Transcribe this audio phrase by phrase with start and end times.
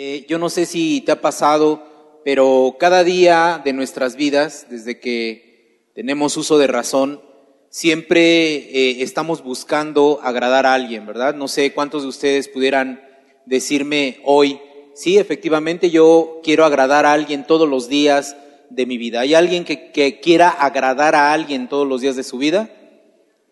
[0.00, 5.00] Eh, yo no sé si te ha pasado, pero cada día de nuestras vidas, desde
[5.00, 7.20] que tenemos uso de razón,
[7.68, 8.20] siempre
[8.58, 11.34] eh, estamos buscando agradar a alguien, ¿verdad?
[11.34, 13.02] No sé cuántos de ustedes pudieran
[13.44, 14.60] decirme hoy,
[14.94, 18.36] sí, efectivamente yo quiero agradar a alguien todos los días
[18.70, 19.22] de mi vida.
[19.22, 22.70] ¿Hay alguien que, que quiera agradar a alguien todos los días de su vida?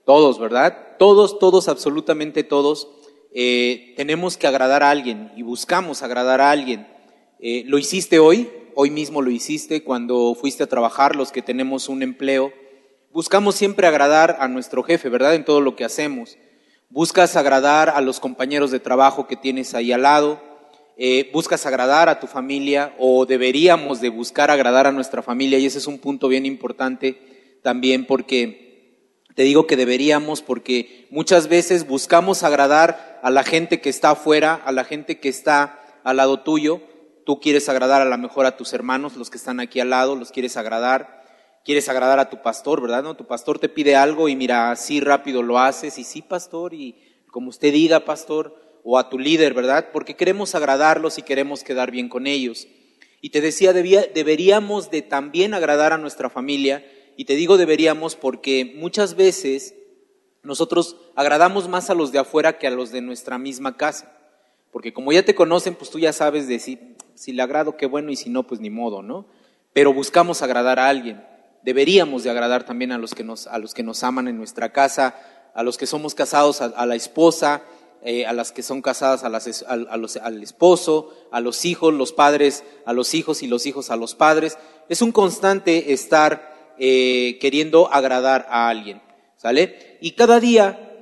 [0.04, 0.94] Todos, ¿verdad?
[0.96, 2.88] Todos, todos, absolutamente todos.
[3.38, 6.86] Eh, tenemos que agradar a alguien y buscamos agradar a alguien.
[7.38, 11.90] Eh, lo hiciste hoy, hoy mismo lo hiciste cuando fuiste a trabajar, los que tenemos
[11.90, 12.50] un empleo.
[13.12, 15.34] Buscamos siempre agradar a nuestro jefe, ¿verdad?
[15.34, 16.38] En todo lo que hacemos.
[16.88, 20.40] Buscas agradar a los compañeros de trabajo que tienes ahí al lado.
[20.96, 25.66] Eh, buscas agradar a tu familia o deberíamos de buscar agradar a nuestra familia y
[25.66, 28.65] ese es un punto bien importante también porque
[29.36, 34.54] te digo que deberíamos porque muchas veces buscamos agradar a la gente que está afuera,
[34.54, 36.80] a la gente que está al lado tuyo.
[37.26, 40.16] Tú quieres agradar a lo mejor a tus hermanos, los que están aquí al lado,
[40.16, 41.22] los quieres agradar.
[41.66, 43.02] Quieres agradar a tu pastor, ¿verdad?
[43.02, 46.72] No, tu pastor te pide algo y mira, así rápido lo haces y sí, pastor,
[46.72, 46.96] y
[47.30, 49.90] como usted diga, pastor, o a tu líder, ¿verdad?
[49.92, 52.68] Porque queremos agradarlos y queremos quedar bien con ellos.
[53.20, 56.82] Y te decía, deberíamos de también agradar a nuestra familia
[57.16, 59.74] y te digo deberíamos porque muchas veces
[60.46, 64.12] nosotros agradamos más a los de afuera que a los de nuestra misma casa.
[64.70, 68.10] Porque como ya te conocen, pues tú ya sabes decir, si le agrado, qué bueno,
[68.10, 69.26] y si no, pues ni modo, ¿no?
[69.72, 71.24] Pero buscamos agradar a alguien.
[71.62, 74.72] Deberíamos de agradar también a los que nos, a los que nos aman en nuestra
[74.72, 75.14] casa,
[75.54, 77.62] a los que somos casados, a, la esposa,
[78.02, 82.62] eh, a las que son casadas a las, al esposo, a los hijos, los padres
[82.84, 84.58] a los hijos y los hijos a los padres.
[84.88, 89.02] Es un constante estar eh, queriendo agradar a alguien,
[89.36, 89.98] ¿sale?
[90.00, 90.92] Y cada día,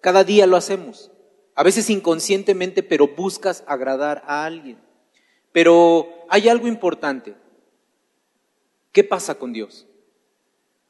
[0.00, 1.10] cada día lo hacemos.
[1.54, 4.78] A veces inconscientemente, pero buscas agradar a alguien.
[5.52, 7.34] Pero hay algo importante.
[8.92, 9.86] ¿Qué pasa con Dios?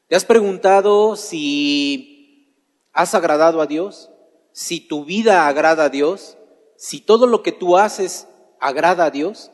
[0.09, 2.53] ¿Te has preguntado si
[2.93, 4.11] has agradado a Dios?
[4.53, 6.37] ¿Si tu vida agrada a Dios?
[6.77, 8.29] ¿Si todo lo que tú haces
[8.61, 9.51] agrada a Dios?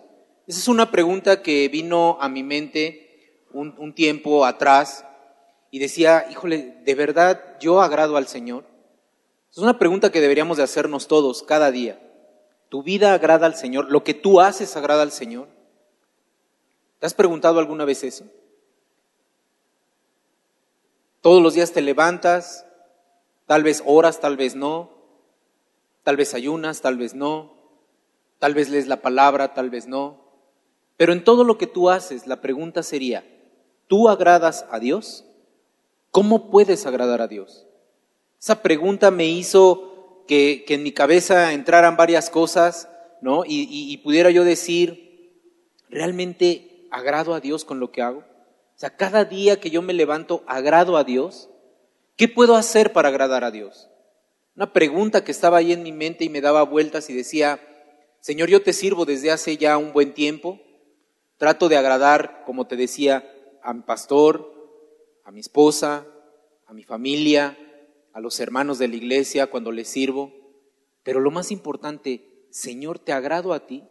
[0.47, 3.12] Esa es una pregunta que vino a mi mente
[3.53, 5.05] un, tiempo atrás
[5.71, 8.65] y decía, híjole, ¿de verdad yo agrado al Señor?
[9.51, 12.01] Es una pregunta que deberíamos de hacernos todos cada día.
[12.69, 13.91] ¿Tu vida agrada al Señor?
[13.91, 15.49] ¿Lo que tú haces agrada al Señor?
[16.99, 18.25] ¿Te has preguntado alguna vez eso?
[21.21, 22.67] Todos los días te levantas,
[23.47, 24.91] tal vez oras, tal vez no,
[26.03, 27.53] tal vez ayunas, tal vez no,
[28.39, 30.23] tal vez lees la palabra, tal vez no.
[30.97, 33.25] Pero en todo lo que tú haces, la pregunta sería,
[33.93, 35.27] ¿Tú agradas a Dios?
[36.11, 37.67] ¿Cómo puedes agradar a Dios?
[38.41, 42.89] Esa pregunta me hizo que, en mi cabeza entraran varias cosas,
[43.21, 43.45] ¿no?
[43.45, 45.37] Y, y, pudiera yo decir,
[45.91, 48.21] ¿realmente agrado a Dios con lo que hago?
[48.21, 51.51] O sea, cada día que yo me levanto, ¿agrado a Dios?
[52.17, 53.91] ¿Qué puedo hacer para agradar a Dios?
[54.57, 57.61] Una pregunta que estaba ahí en mi mente y me daba vueltas y decía,
[58.21, 60.63] Señor, yo te sirvo desde hace ya un buen tiempo,
[61.37, 63.29] trato de agradar, como te decía,
[63.63, 64.53] a mi pastor,
[65.25, 66.07] a mi esposa,
[66.67, 67.57] a mi familia,
[68.13, 70.33] a los hermanos de la iglesia cuando les sirvo.
[71.03, 73.85] Pero lo más importante, Señor, ¿te agrado a ti?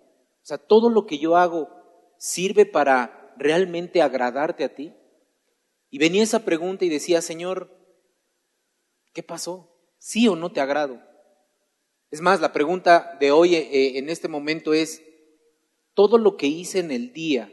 [0.44, 1.70] O sea, todo lo que yo hago
[2.18, 4.94] sirve para realmente agradarte a ti.
[5.90, 7.70] Y venía esa pregunta y decía, Señor,
[9.14, 9.70] ¿qué pasó?
[9.98, 11.02] ¿Sí o no te agrado?
[12.12, 15.02] Es más, la pregunta de hoy eh, en este momento es,
[15.94, 17.52] ¿todo lo que hice en el día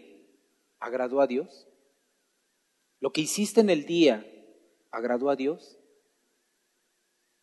[0.79, 1.68] agradó a Dios?
[3.01, 4.27] ¿Lo que hiciste en el día
[4.91, 5.79] agradó a Dios?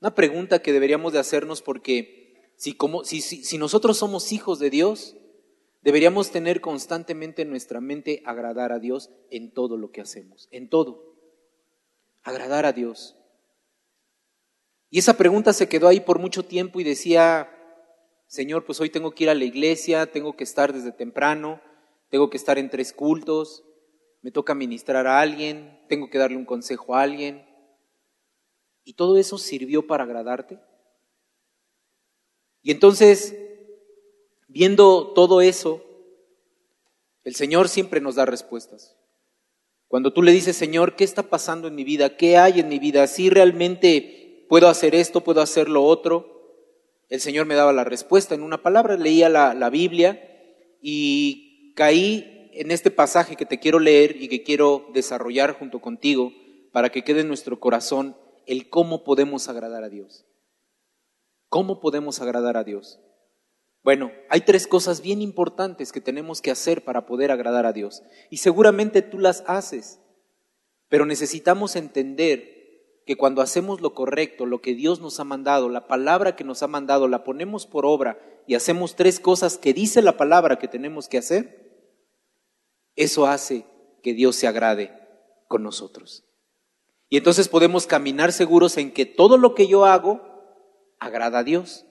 [0.01, 4.69] Una pregunta que deberíamos de hacernos porque si, como, si, si, nosotros somos hijos de
[4.69, 5.15] Dios,
[5.81, 10.69] deberíamos tener constantemente en nuestra mente agradar a Dios en todo lo que hacemos, en
[10.69, 11.15] todo.
[12.23, 13.15] Agradar a Dios.
[14.89, 17.49] Y esa pregunta se quedó ahí por mucho tiempo y decía,
[18.27, 21.61] Señor, pues hoy tengo que ir a la iglesia, tengo que estar desde temprano,
[22.09, 23.63] tengo que estar en tres cultos,
[24.25, 27.45] me toca ministrar a alguien, tengo que darle un consejo a alguien.
[28.83, 30.57] ¿Y todo eso sirvió para agradarte?
[32.63, 33.37] Y entonces,
[34.47, 35.85] viendo todo eso,
[37.23, 38.97] el Señor siempre nos da respuestas.
[39.87, 42.17] Cuando tú le dices, Señor, ¿qué está pasando en mi vida?
[42.17, 43.05] ¿Qué hay en mi vida?
[43.05, 46.65] Si realmente puedo hacer esto, puedo hacer lo otro.
[47.09, 50.19] El Señor me daba la respuesta en una palabra, leía la, la Biblia
[50.81, 56.31] y caí en este pasaje que te quiero leer y que quiero desarrollar junto contigo
[56.71, 58.17] para que quede en nuestro corazón
[58.47, 60.25] el cómo podemos agradar a Dios.
[61.49, 62.99] ¿Cómo podemos agradar a Dios?
[63.83, 68.03] Bueno, hay tres cosas bien importantes que tenemos que hacer para poder agradar a Dios.
[68.29, 69.99] Y seguramente tú las haces,
[70.89, 72.55] pero necesitamos entender
[73.05, 76.63] que cuando hacemos lo correcto, lo que Dios nos ha mandado, la palabra que nos
[76.63, 80.67] ha mandado, la ponemos por obra y hacemos tres cosas que dice la palabra que
[80.67, 81.64] tenemos que hacer,
[82.95, 83.65] eso hace
[84.01, 84.93] que Dios se agrade
[85.47, 86.23] con nosotros.
[87.09, 90.21] Y entonces podemos caminar seguros en que todo lo que yo hago
[90.99, 91.85] agrada a Dios.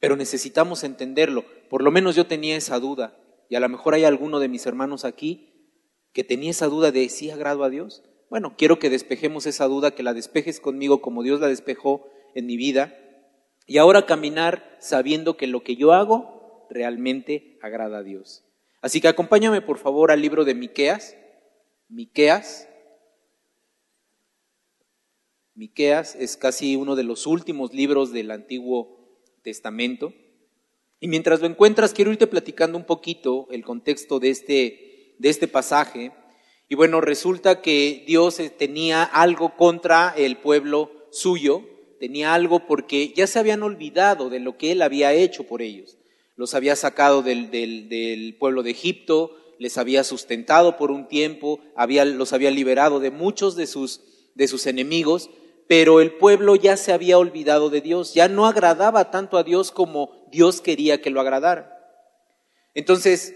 [0.00, 1.44] Pero necesitamos entenderlo.
[1.68, 3.16] Por lo menos yo tenía esa duda.
[3.48, 5.50] Y a lo mejor hay alguno de mis hermanos aquí
[6.12, 8.02] que tenía esa duda de si agrado a Dios.
[8.30, 12.46] Bueno, quiero que despejemos esa duda, que la despejes conmigo como Dios la despejó en
[12.46, 12.98] mi vida.
[13.66, 18.44] Y ahora caminar sabiendo que lo que yo hago realmente agrada a Dios.
[18.84, 21.16] Así que acompáñame por favor al libro de Miqueas.
[21.88, 22.68] Miqueas.
[25.54, 29.08] Miqueas es casi uno de los últimos libros del Antiguo
[29.42, 30.12] Testamento.
[31.00, 35.48] Y mientras lo encuentras, quiero irte platicando un poquito el contexto de este, de este
[35.48, 36.12] pasaje.
[36.68, 41.62] Y bueno, resulta que Dios eh, tenía algo contra el pueblo suyo,
[42.00, 45.96] tenía algo porque ya se habían olvidado de lo que Él había hecho por ellos.
[46.36, 52.50] Los había sacado del, pueblo de Egipto, les había sustentado por un tiempo, los había
[52.50, 54.00] liberado de muchos de sus,
[54.34, 55.30] de sus enemigos,
[55.68, 59.70] pero el pueblo ya se había olvidado de Dios, ya no agradaba tanto a Dios
[59.70, 61.70] como Dios quería que lo agradara.
[62.74, 63.34] Entonces,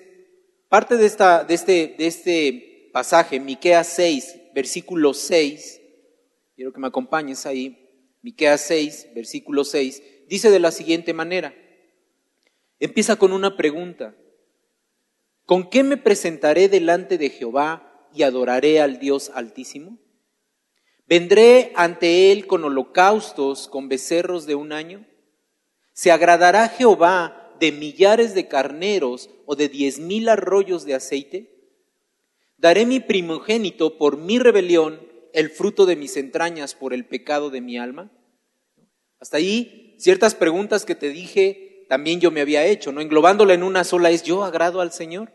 [0.68, 5.80] parte de, esta, de, este, de este pasaje, Miqueas 6, versículo 6,
[6.56, 7.88] quiero que me acompañes ahí,
[8.22, 11.54] Miqueas 6, versículo 6, dice de la siguiente manera,
[12.80, 14.14] empieza con una pregunta,
[15.44, 19.98] ¿con qué me presentaré delante de Jehová y adoraré al Dios altísimo?
[21.06, 25.06] Vendré ante él con holocaustos, con becerros de un año.
[25.94, 31.58] ¿Se agradará Jehová de millares de carneros o de diez mil arroyos de aceite?
[32.58, 35.00] Daré mi primogénito por mi rebelión,
[35.32, 38.12] el fruto de mis entrañas por el pecado de mi alma.
[39.18, 43.00] Hasta ahí, ciertas preguntas que te dije, también yo me había hecho, ¿no?
[43.00, 45.32] Englobándola en una sola es, ¿yo agrado al Señor?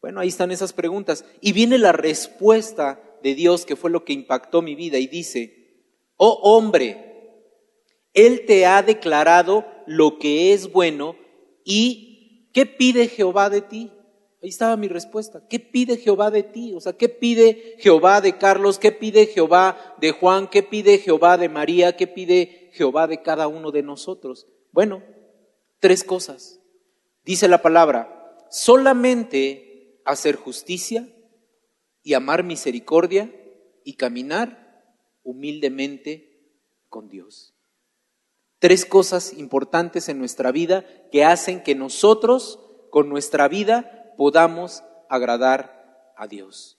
[0.00, 1.24] Bueno, ahí están esas preguntas.
[1.40, 5.82] Y viene la respuesta de Dios que fue lo que impactó mi vida y dice,
[6.16, 7.42] oh hombre,
[8.12, 11.16] Él te ha declarado lo que es bueno
[11.64, 13.90] y ¿qué pide Jehová de ti?
[14.40, 15.42] Ahí estaba mi respuesta.
[15.48, 16.72] ¿Qué pide Jehová de ti?
[16.74, 18.78] O sea, ¿qué pide Jehová de Carlos?
[18.78, 20.46] ¿Qué pide Jehová de Juan?
[20.46, 21.96] ¿Qué pide Jehová de María?
[21.96, 24.46] ¿Qué pide Jehová de cada uno de nosotros?
[24.70, 25.02] Bueno,
[25.80, 26.60] tres cosas.
[27.24, 31.08] Dice la palabra, solamente hacer justicia,
[32.08, 33.30] y amar misericordia
[33.84, 36.40] y caminar humildemente
[36.88, 37.54] con Dios.
[38.58, 42.60] Tres cosas importantes en nuestra vida que hacen que nosotros
[42.90, 46.78] con nuestra vida podamos agradar a Dios.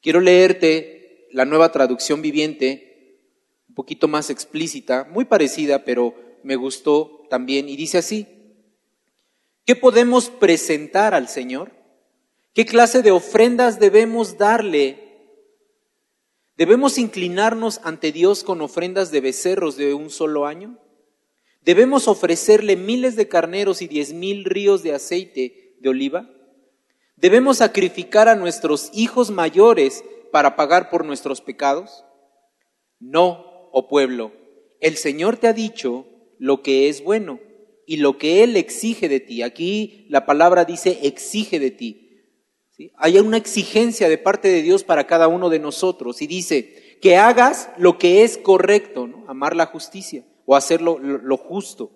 [0.00, 3.20] Quiero leerte la nueva traducción viviente,
[3.68, 6.14] un poquito más explícita, muy parecida, pero
[6.44, 8.28] me gustó también, y dice así,
[9.64, 11.72] ¿qué podemos presentar al Señor?
[12.52, 15.00] ¿Qué clase de ofrendas debemos darle?
[16.56, 20.78] ¿Debemos inclinarnos ante Dios con ofrendas de becerros de un solo año?
[21.62, 26.30] ¿Debemos ofrecerle miles de carneros y diez mil ríos de aceite de oliva?
[27.16, 32.04] ¿Debemos sacrificar a nuestros hijos mayores para pagar por nuestros pecados?
[33.00, 34.32] No, oh pueblo,
[34.80, 36.06] el Señor te ha dicho
[36.44, 37.40] lo que es bueno
[37.86, 39.40] y lo que Él exige de ti.
[39.40, 42.20] Aquí la palabra dice exige de ti.
[42.96, 47.16] Hay una exigencia de parte de Dios para cada uno de nosotros y dice que
[47.16, 51.92] hagas lo que es correcto, amar la justicia o hacer lo, lo justo,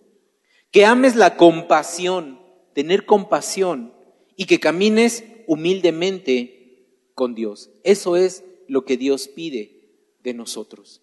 [0.70, 2.40] que ames la compasión,
[2.72, 3.92] tener compasión
[4.34, 7.70] y que camines humildemente con Dios.
[7.84, 9.90] Eso es lo que Dios pide
[10.22, 11.02] de nosotros.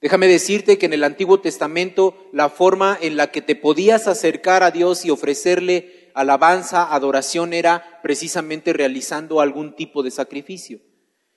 [0.00, 4.62] Déjame decirte que en el Antiguo Testamento la forma en la que te podías acercar
[4.62, 10.80] a Dios y ofrecerle alabanza, adoración era precisamente realizando algún tipo de sacrificio.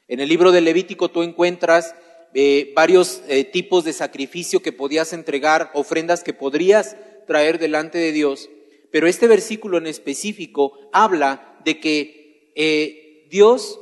[0.07, 1.95] En el libro de Levítico tú encuentras
[2.35, 8.11] eh, varios eh, tipos de sacrificio que podías entregar, ofrendas que podrías traer delante de
[8.11, 8.49] Dios,
[8.91, 13.79] pero este versículo en específico habla de que eh, Dios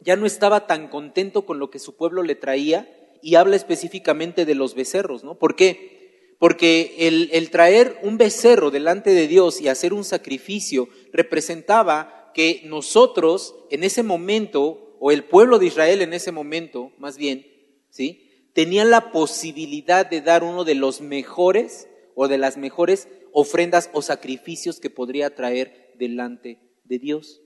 [0.00, 2.88] ya no estaba tan contento con lo que su pueblo le traía
[3.22, 5.38] y habla específicamente de los becerros, ¿no?
[5.38, 5.98] ¿Por qué?
[6.38, 6.94] porque
[7.32, 13.82] el, traer un becerro delante de Dios y hacer un sacrificio representaba que nosotros en
[13.82, 17.46] ese momento, o el pueblo de Israel en ese momento, más bien,
[17.90, 18.50] ¿sí?
[18.52, 24.02] tenía la posibilidad de dar uno de los mejores o de las mejores ofrendas o
[24.02, 27.42] sacrificios que podría traer delante de Dios.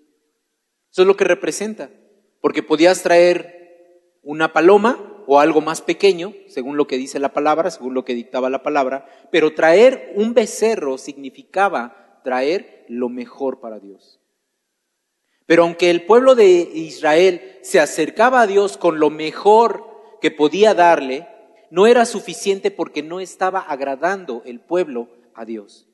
[0.90, 1.90] Eso es lo que representa,
[2.42, 7.70] porque podías traer una paloma o algo más pequeño, según lo que dice la palabra,
[7.70, 13.78] según lo que dictaba la palabra, pero traer un becerro significaba traer lo mejor para
[13.78, 14.20] Dios.
[15.46, 19.86] Pero aunque el pueblo de Israel se acercaba a Dios con lo mejor
[20.20, 21.28] que podía darle,
[21.70, 25.88] no era suficiente porque no estaba agradando el pueblo a Dios.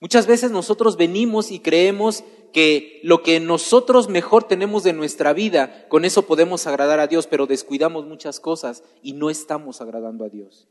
[0.00, 5.86] Muchas veces nosotros venimos y creemos que lo que nosotros mejor tenemos de nuestra vida,
[5.88, 10.28] con eso podemos agradar a Dios, pero descuidamos muchas cosas y no estamos agradando a
[10.28, 10.68] Dios.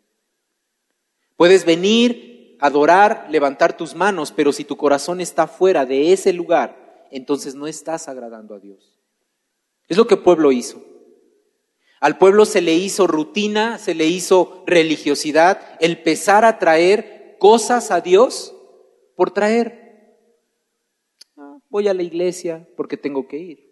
[1.38, 7.08] Puedes venir, adorar, levantar tus manos, pero si tu corazón está fuera de ese lugar,
[7.12, 9.00] entonces no estás agradando a Dios.
[9.88, 10.84] Es lo que el pueblo hizo.
[12.00, 17.92] Al pueblo se le hizo rutina, se le hizo religiosidad, el empezar a traer cosas
[17.92, 18.56] a Dios
[19.16, 19.89] por traer.
[21.70, 23.70] Voy a la iglesia porque tengo que ir.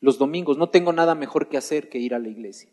[0.00, 2.70] Los domingos no tengo nada mejor que hacer que ir a la iglesia.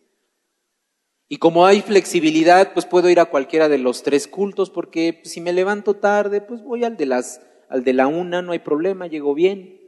[1.28, 5.42] Y como hay flexibilidad, pues puedo ir a cualquiera de los tres cultos porque si
[5.42, 9.08] me levanto tarde, pues voy al de las al de la una, no hay problema,
[9.08, 9.82] llego bien,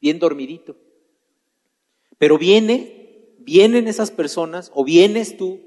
[0.00, 0.76] bien dormidito.
[2.18, 5.60] Pero viene, vienen esas personas o vienes tú,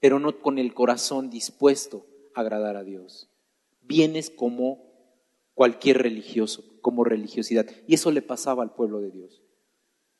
[0.00, 3.30] pero no con el corazón dispuesto a agradar a Dios.
[3.82, 4.84] Vienes como
[5.54, 7.66] cualquier religioso, como religiosidad.
[7.86, 9.42] Y eso le pasaba al pueblo de Dios.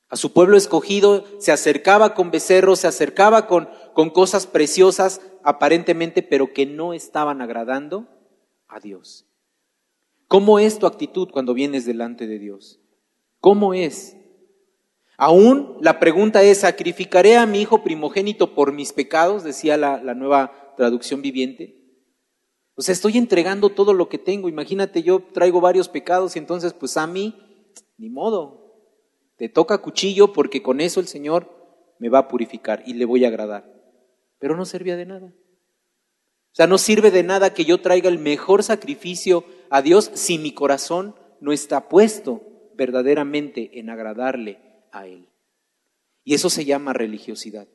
[0.08, 6.22] A su pueblo escogido se acercaba con becerros, se acercaba con, con cosas preciosas aparentemente,
[6.22, 8.08] pero que no estaban agradando
[8.66, 9.26] a Dios.
[10.26, 12.80] ¿Cómo es tu actitud cuando vienes delante de Dios?
[13.40, 14.16] ¿Cómo es?
[15.16, 19.44] Aún la pregunta es, ¿sacrificaré a mi hijo primogénito por mis pecados?
[19.44, 21.79] Decía la, la nueva traducción viviente.
[22.74, 24.48] O sea, estoy entregando todo lo que tengo.
[24.48, 27.36] Imagínate, yo traigo varios pecados y entonces pues a mí,
[27.98, 28.60] ni modo.
[29.36, 31.48] Te toca cuchillo porque con eso el Señor
[31.98, 33.70] me va a purificar y le voy a agradar.
[34.38, 35.26] Pero no servía de nada.
[36.52, 40.38] O sea, no sirve de nada que yo traiga el mejor sacrificio a Dios si
[40.38, 42.42] mi corazón no está puesto
[42.74, 44.58] verdaderamente en agradarle
[44.90, 45.28] a Él.
[46.24, 47.68] Y eso se llama religiosidad.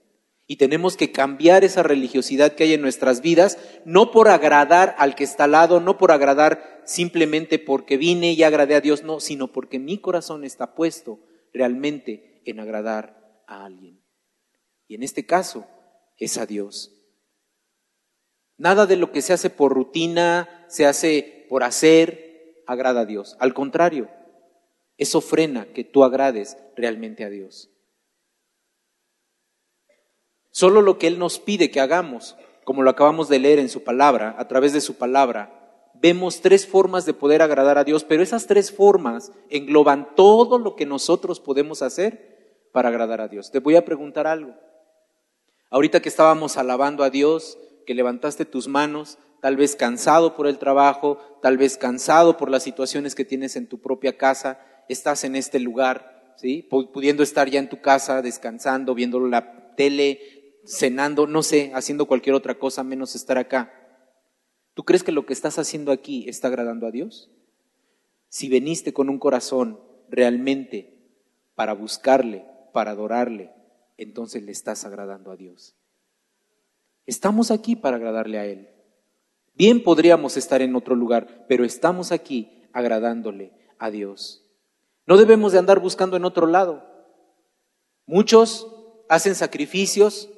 [0.47, 5.15] Y tenemos que cambiar esa religiosidad que hay en nuestras vidas, no por agradar al
[5.15, 9.19] que está al lado, no por agradar simplemente porque vine y agradé a Dios, no,
[9.19, 11.19] sino porque mi corazón está puesto
[11.51, 14.03] realmente en agradar a alguien.
[14.87, 15.65] Y en este caso
[16.17, 16.91] es a Dios.
[18.57, 23.35] Nada de lo que se hace por rutina, se hace por hacer, agrada a Dios.
[23.39, 24.09] Al contrario,
[24.97, 27.71] eso frena que tú agrades realmente a Dios.
[30.55, 33.83] Solo lo que Él nos pide que hagamos, como lo acabamos de leer en su
[33.83, 38.23] palabra, a través de su palabra, vemos tres formas de poder agradar a Dios, pero
[38.23, 43.51] esas tres formas engloban todo lo que nosotros podemos hacer para agradar a Dios.
[43.51, 44.55] Te voy a preguntar algo.
[45.71, 50.57] Ahorita que estábamos alabando a Dios, que levantaste tus manos, tal vez cansado por el
[50.57, 55.35] trabajo, tal vez cansado por las situaciones que tienes en tu propia casa, estás en
[55.35, 56.65] este lugar, ¿sí?
[56.69, 60.34] Pudiendo estar ya en tu casa, descansando, viendo la tele,
[60.65, 63.73] cenando, no sé, haciendo cualquier otra cosa menos estar acá.
[64.73, 67.31] ¿Tú crees que lo que estás haciendo aquí está agradando a Dios?
[68.29, 69.79] Si veniste con un corazón
[70.09, 70.97] realmente
[71.55, 73.51] para buscarle, para adorarle,
[73.97, 75.75] entonces le estás agradando a Dios.
[77.05, 78.69] Estamos aquí para agradarle a Él.
[79.53, 84.43] Bien podríamos estar en otro lugar, pero estamos aquí agradándole a Dios.
[85.05, 86.83] No debemos de andar buscando en otro lado.
[88.05, 88.67] Muchos
[89.07, 90.29] hacen sacrificios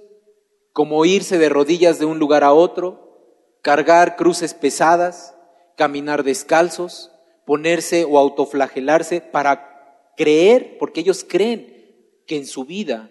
[0.77, 5.35] como irse de rodillas de un lugar a otro, cargar cruces pesadas,
[5.75, 7.11] caminar descalzos,
[7.47, 11.95] ponerse o autoflagelarse para creer, porque ellos creen
[12.27, 13.09] que en su vida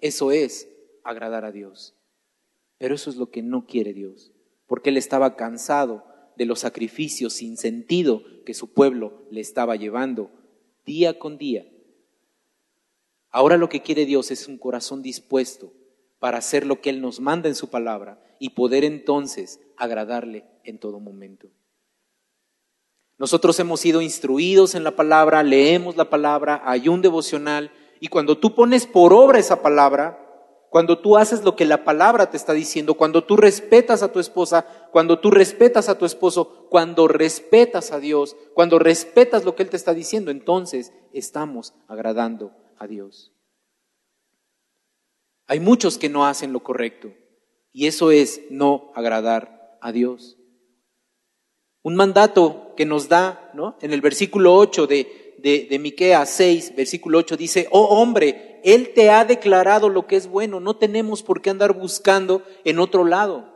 [0.00, 0.68] eso es
[1.04, 1.94] agradar a Dios.
[2.78, 4.32] Pero eso es lo que no quiere Dios,
[4.66, 6.04] porque Él estaba cansado
[6.36, 10.32] de los sacrificios sin sentido que su pueblo le estaba llevando
[10.84, 11.64] día con día.
[13.30, 15.72] Ahora lo que quiere Dios es un corazón dispuesto
[16.24, 20.78] para hacer lo que Él nos manda en su palabra y poder entonces agradarle en
[20.78, 21.48] todo momento.
[23.18, 28.38] Nosotros hemos sido instruidos en la palabra, leemos la palabra, hay un devocional y cuando
[28.38, 30.18] tú pones por obra esa palabra,
[30.70, 34.18] cuando tú haces lo que la palabra te está diciendo, cuando tú respetas a tu
[34.18, 39.64] esposa, cuando tú respetas a tu esposo, cuando respetas a Dios, cuando respetas lo que
[39.64, 43.33] Él te está diciendo, entonces estamos agradando a Dios.
[45.46, 47.12] Hay muchos que no hacen lo correcto
[47.72, 50.38] y eso es no agradar a Dios.
[51.82, 53.76] Un mandato que nos da, ¿no?
[53.82, 58.92] En el versículo 8 de, de, de Miqueas 6, versículo 8 dice, oh hombre, Él
[58.94, 63.04] te ha declarado lo que es bueno, no tenemos por qué andar buscando en otro
[63.04, 63.52] lado.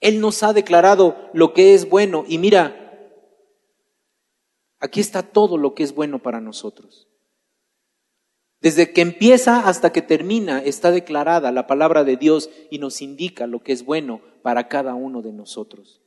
[0.00, 2.76] Él nos ha declarado lo que es bueno y mira,
[4.78, 7.09] aquí está todo lo que es bueno para nosotros.
[8.60, 13.46] Desde que empieza hasta que termina está declarada la palabra de Dios y nos indica
[13.46, 16.02] lo que es bueno para cada uno de nosotros.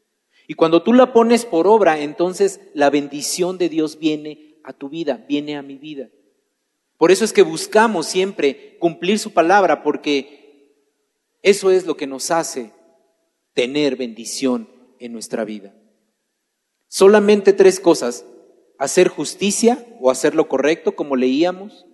[0.47, 4.89] Y cuando tú la pones por obra, entonces la bendición de Dios viene a tu
[4.89, 6.09] vida, viene a mi vida.
[6.97, 10.77] Por eso es que buscamos siempre cumplir su palabra, porque
[11.41, 12.71] eso es lo que nos hace
[13.53, 14.69] tener bendición
[14.99, 15.73] en nuestra vida.
[16.87, 18.25] Solamente tres cosas,
[18.77, 21.85] hacer justicia o hacer lo correcto, como leíamos,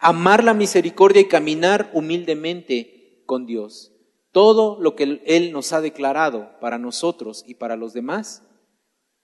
[0.00, 3.92] amar la misericordia y caminar humildemente con Dios.
[4.32, 8.42] Todo lo que Él nos ha declarado para nosotros y para los demás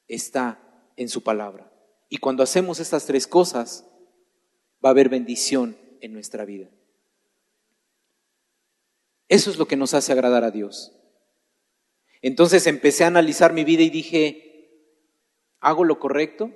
[0.07, 0.61] está
[0.97, 1.73] en su palabra.
[2.09, 3.89] Y cuando hacemos estas tres cosas,
[4.85, 6.69] va a haber bendición en nuestra vida.
[9.29, 10.93] Eso es lo que nos hace agradar a Dios.
[12.23, 14.71] Entonces empecé a analizar mi vida y dije,
[15.61, 16.51] ¿hago lo correcto?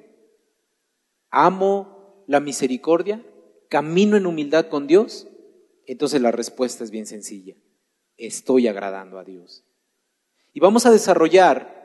[1.30, 3.24] ¿Amo la misericordia?
[3.70, 5.26] ¿Camino en humildad con Dios?
[5.86, 7.56] Entonces la respuesta es bien sencilla
[8.20, 9.64] estoy agradando a Dios.
[10.52, 11.80] Y vamos a desarrollar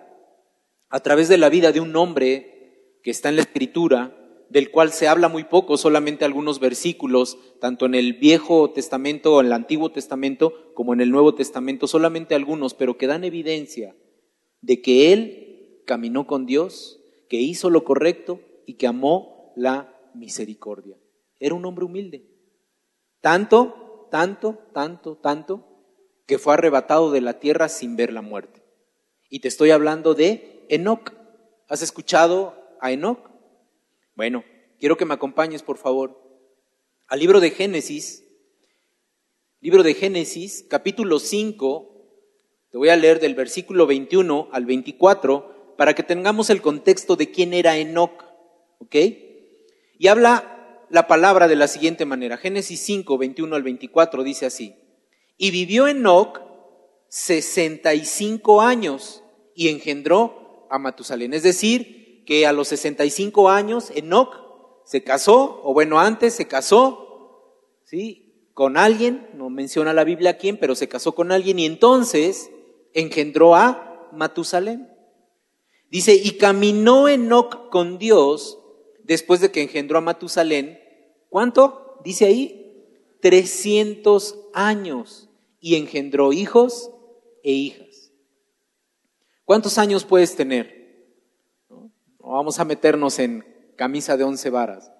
[0.89, 4.15] a través de la vida de un hombre que está en la escritura,
[4.49, 9.39] del cual se habla muy poco, solamente algunos versículos, tanto en el Viejo Testamento o
[9.41, 13.95] en el Antiguo Testamento como en el Nuevo Testamento, solamente algunos, pero que dan evidencia
[14.61, 16.99] de que él caminó con Dios,
[17.29, 20.97] que hizo lo correcto y que amó la misericordia.
[21.45, 22.25] Era un hombre humilde.
[23.21, 25.63] Tanto, tanto, tanto, tanto,
[26.25, 28.63] que fue arrebatado de la tierra sin ver la muerte.
[29.29, 31.13] Y te estoy hablando de Enoch.
[31.67, 33.29] ¿Has escuchado a Enoch?
[34.15, 34.43] Bueno,
[34.79, 36.19] quiero que me acompañes, por favor,
[37.05, 38.23] al libro de Génesis,
[39.61, 41.91] libro de Génesis, capítulo 5,
[42.71, 47.29] te voy a leer del versículo 21 al 24 para que tengamos el contexto de
[47.29, 48.25] quién era Enoch,
[48.79, 48.95] ¿ok?
[49.99, 50.54] Y habla
[50.89, 52.37] la palabra de la siguiente manera.
[52.37, 54.75] Génesis 5, 21 al 24 dice así.
[55.37, 56.41] Y vivió Enoch
[57.09, 59.23] 65 años
[59.55, 61.33] y engendró a Matusalén.
[61.33, 64.35] Es decir, que a los 65 años Enoch
[64.83, 68.49] se casó, o bueno, antes se casó, ¿sí?
[68.53, 72.51] Con alguien, no menciona la Biblia quién, pero se casó con alguien y entonces
[72.93, 74.89] engendró a Matusalén.
[75.89, 78.59] Dice, y caminó Enoch con Dios
[79.05, 80.79] después de que engendró a Matusalén.
[81.29, 81.99] ¿Cuánto?
[82.03, 82.85] Dice ahí,
[83.21, 86.91] 300 años y engendró hijos
[87.43, 88.11] e hijas.
[89.45, 91.13] ¿Cuántos años puedes tener?
[91.69, 94.91] No, vamos a meternos en camisa de once varas.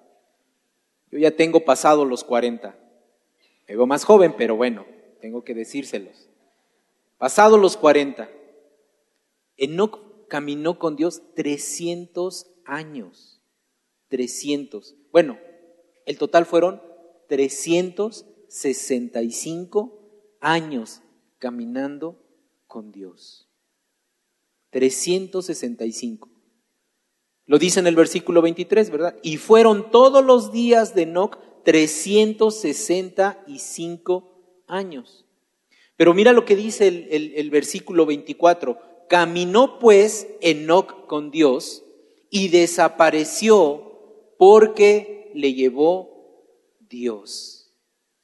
[1.10, 2.76] Yo ya tengo pasado los 40.
[3.68, 4.86] Me veo más joven, pero bueno,
[5.20, 6.28] tengo que decírselos.
[7.18, 8.30] Pasado los 40.
[9.56, 13.35] Enoch caminó con Dios 300 años.
[14.08, 14.96] 300.
[15.12, 15.38] Bueno,
[16.04, 16.82] el total fueron
[17.28, 19.92] 365
[20.40, 21.02] años
[21.38, 22.24] caminando
[22.66, 23.48] con Dios.
[24.70, 26.30] 365.
[27.46, 29.16] Lo dice en el versículo 23, ¿verdad?
[29.22, 35.26] Y fueron todos los días de Enoch 365 años.
[35.96, 38.78] Pero mira lo que dice el, el, el versículo 24.
[39.08, 41.84] Caminó pues Enoch con Dios
[42.30, 43.95] y desapareció
[44.38, 46.16] porque le llevó
[46.80, 47.72] Dios.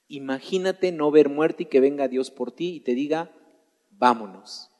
[0.08, 3.32] Imagínate no ver muerte y que venga Dios por ti y te diga,
[3.90, 4.70] vámonos.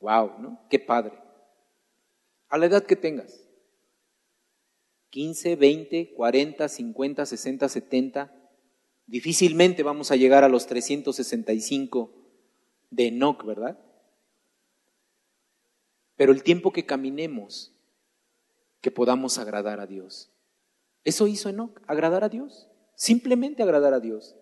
[0.00, 0.66] Wow, ¿no?
[0.68, 1.12] Qué padre.
[2.48, 3.46] A la edad que tengas.
[5.10, 8.34] 15, 20, 40, 50, 60, 70.
[9.06, 12.12] Difícilmente vamos a llegar a los 365
[12.90, 13.78] de Enoch, ¿verdad?
[16.16, 17.72] Pero el tiempo que caminemos,
[18.80, 20.30] que podamos agradar a Dios.
[21.04, 22.68] Eso hizo Enoch, agradar a Dios.
[22.94, 24.36] Simplemente agradar a Dios.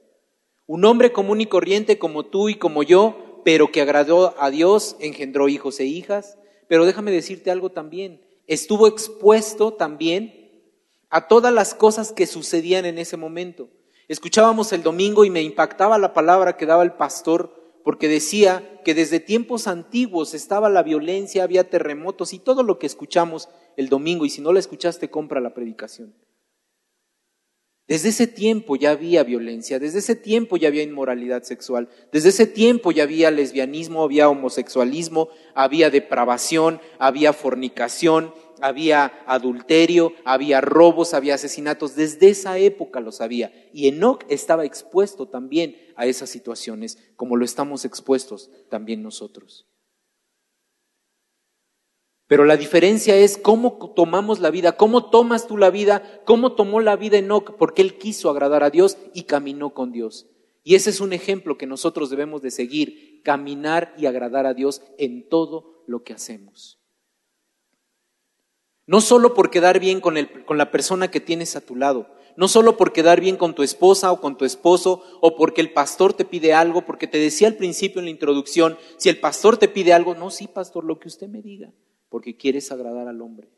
[0.66, 4.96] Un hombre común y corriente como tú y como yo, pero que agradó a Dios,
[5.00, 6.36] engendró hijos e hijas.
[6.68, 8.20] Pero déjame decirte algo también.
[8.46, 10.62] Estuvo expuesto también
[11.10, 13.70] a todas las cosas que sucedían en ese momento.
[14.08, 18.94] Escuchábamos el domingo y me impactaba la palabra que daba el pastor porque decía que
[18.94, 24.26] desde tiempos antiguos estaba la violencia, había terremotos y todo lo que escuchamos el domingo.
[24.26, 26.14] Y si no la escuchaste, compra la predicación.
[27.88, 32.46] Desde ese tiempo ya había violencia, desde ese tiempo ya había inmoralidad sexual, desde ese
[32.46, 41.36] tiempo ya había lesbianismo, había homosexualismo, había depravación, había fornicación, había adulterio, había robos, había
[41.36, 41.96] asesinatos.
[41.96, 43.52] Desde esa época los había.
[43.72, 49.66] Y Enoch estaba expuesto también a esas situaciones, como lo estamos expuestos también nosotros.
[52.28, 56.80] Pero la diferencia es cómo tomamos la vida, cómo tomas tú la vida, cómo tomó
[56.80, 60.26] la vida Enoch, porque él quiso agradar a Dios y caminó con Dios.
[60.62, 64.82] Y ese es un ejemplo que nosotros debemos de seguir, caminar y agradar a Dios
[64.98, 66.78] en todo lo que hacemos.
[68.86, 72.10] No solo por quedar bien con, el, con la persona que tienes a tu lado,
[72.36, 75.72] no solo por quedar bien con tu esposa o con tu esposo, o porque el
[75.72, 79.56] pastor te pide algo, porque te decía al principio en la introducción, si el pastor
[79.56, 81.72] te pide algo, no, sí, pastor, lo que usted me diga
[82.08, 83.48] porque quieres agradar al hombre.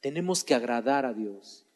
[0.00, 1.66] Tenemos que agradar a Dios.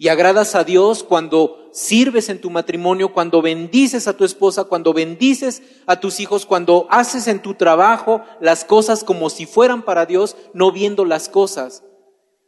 [0.00, 4.92] Y agradas a Dios cuando sirves en tu matrimonio, cuando bendices a tu esposa, cuando
[4.92, 10.06] bendices a tus hijos, cuando haces en tu trabajo las cosas como si fueran para
[10.06, 11.82] Dios, no viendo las cosas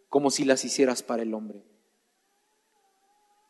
[0.09, 1.65] como si las hicieras para el hombre.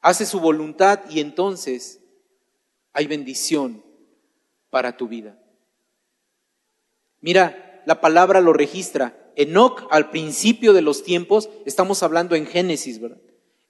[0.00, 2.00] Hace su voluntad y entonces
[2.94, 3.84] hay bendición
[4.70, 5.38] para tu vida.
[7.20, 9.32] Mira, la palabra lo registra.
[9.36, 13.20] Enoch, al principio de los tiempos, estamos hablando en Génesis, ¿verdad?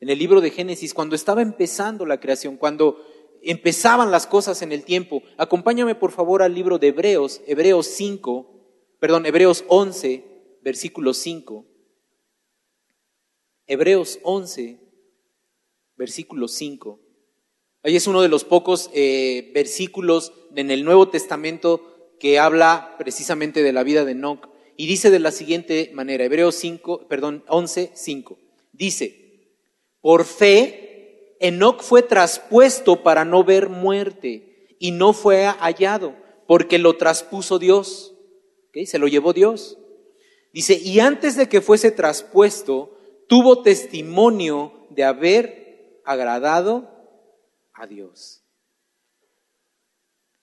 [0.00, 2.96] En el libro de Génesis, cuando estaba empezando la creación, cuando
[3.42, 5.22] empezaban las cosas en el tiempo.
[5.36, 10.24] Acompáñame por favor al libro de Hebreos, Hebreos 5, perdón, Hebreos 11,
[10.62, 11.66] versículo 5.
[13.66, 14.80] Hebreos 11,
[15.96, 17.00] versículo 5.
[17.82, 21.89] Ahí es uno de los pocos eh, versículos en el Nuevo Testamento
[22.20, 26.54] que habla precisamente de la vida de Enoch y dice de la siguiente manera, Hebreos
[26.54, 28.38] 5, perdón, 11, 5.
[28.72, 29.48] Dice,
[30.00, 36.14] por fe, Enoch fue traspuesto para no ver muerte y no fue hallado,
[36.46, 38.14] porque lo traspuso Dios.
[38.86, 39.78] Se lo llevó Dios.
[40.52, 42.96] Dice, y antes de que fuese traspuesto,
[43.28, 46.90] tuvo testimonio de haber agradado
[47.72, 48.39] a Dios.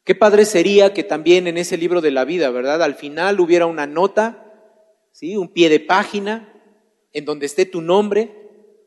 [0.07, 2.81] Qué padre sería que también en ese libro de la vida, ¿verdad?
[2.81, 4.53] Al final hubiera una nota,
[5.11, 5.35] ¿sí?
[5.35, 6.63] Un pie de página
[7.11, 8.31] en donde esté tu nombre.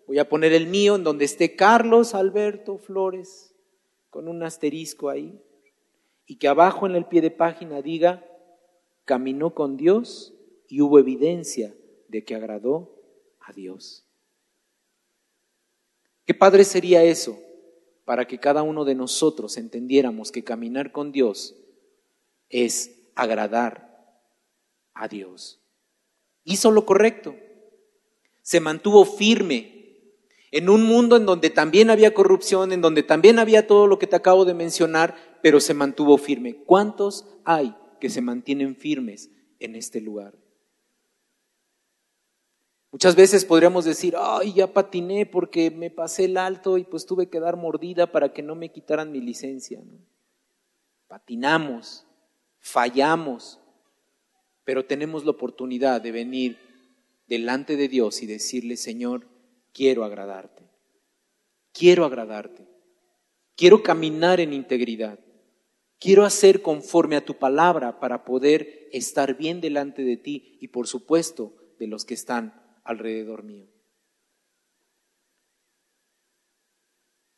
[0.07, 3.55] Voy a poner el mío, en donde esté Carlos Alberto Flores,
[4.09, 5.39] con un asterisco ahí.
[6.25, 8.25] Y que abajo en el pie de página diga,
[9.05, 10.33] caminó con Dios
[10.69, 11.75] y hubo evidencia
[12.09, 12.99] de que agradó
[13.41, 14.07] a Dios.
[16.25, 17.39] Qué padre sería eso,
[18.11, 21.55] para que cada uno de nosotros entendiéramos que caminar con Dios
[22.49, 24.21] es agradar
[24.95, 25.61] a Dios.
[26.43, 27.37] Hizo lo correcto,
[28.43, 30.01] se mantuvo firme
[30.51, 34.09] en un mundo en donde también había corrupción, en donde también había todo lo que
[34.09, 36.65] te acabo de mencionar, pero se mantuvo firme.
[36.67, 40.40] ¿Cuántos hay que se mantienen firmes en este lugar?
[42.93, 47.29] Muchas veces podríamos decir, ay, ya patiné porque me pasé el alto y pues tuve
[47.29, 49.81] que dar mordida para que no me quitaran mi licencia.
[51.07, 52.05] Patinamos,
[52.59, 53.61] fallamos,
[54.65, 56.59] pero tenemos la oportunidad de venir
[57.29, 59.29] delante de Dios y decirle, Señor,
[59.73, 60.65] quiero agradarte,
[61.73, 62.67] quiero agradarte,
[63.57, 65.21] quiero caminar en integridad,
[66.01, 70.89] quiero hacer conforme a tu palabra para poder estar bien delante de ti y por
[70.89, 72.60] supuesto de los que están
[72.91, 73.67] alrededor mío.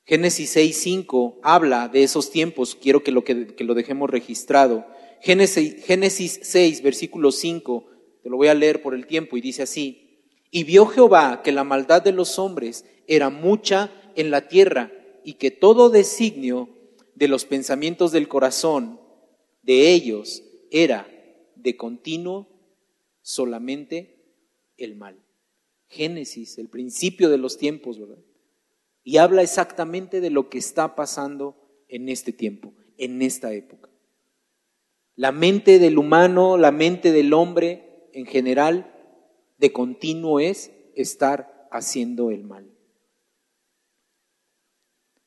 [0.05, 4.87] Génesis 6.5 habla de esos tiempos, quiero que lo, que, lo dejemos registrado.
[5.21, 7.87] Génesis, Génesis 6, versículo 5,
[8.23, 11.53] te lo voy a leer por el tiempo, y dice así, y vio Jehová que
[11.53, 14.91] la maldad de los hombres era mucha en la tierra,
[15.23, 16.71] y que todo designio
[17.15, 19.01] de los pensamientos del corazón
[19.63, 21.07] de ellos era
[21.57, 22.49] de continuo
[23.21, 24.19] solamente
[24.79, 25.22] el mal.
[25.93, 28.19] Génesis, el principio de los tiempos, ¿verdad?
[29.05, 31.57] Y habla exactamente de lo que está pasando
[31.89, 33.91] en este tiempo, en esta época.
[35.17, 38.89] La mente del humano, la mente del hombre en general,
[39.59, 42.71] de continuo es estar haciendo el mal.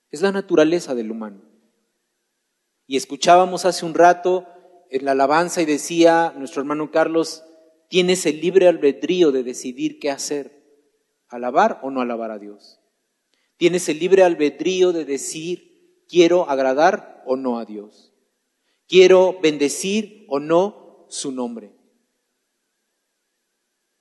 [0.09, 1.41] Es la naturaleza del humano.
[2.87, 4.47] Y escuchábamos hace un rato
[4.89, 7.43] en la alabanza y decía nuestro hermano Carlos,
[7.87, 10.54] tienes el libre albedrío de decidir qué hacer
[11.29, 12.79] alabar o no alabar a Dios.
[13.57, 18.13] Tienes el libre albedrío de decir, quiero agradar o no a Dios.
[18.87, 21.73] Quiero bendecir o no su nombre.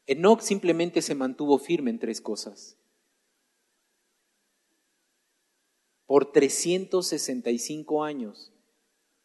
[0.07, 2.77] Enoch simplemente se mantuvo firme en tres cosas.
[6.07, 8.53] por 365 años,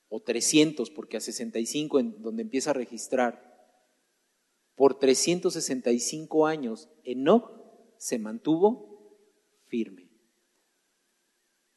[0.08, 3.48] o 300, porque a 65 en donde empieza a registrar,
[4.76, 7.52] por 365 años, Enoch
[8.00, 9.14] se mantuvo
[9.68, 10.10] firme.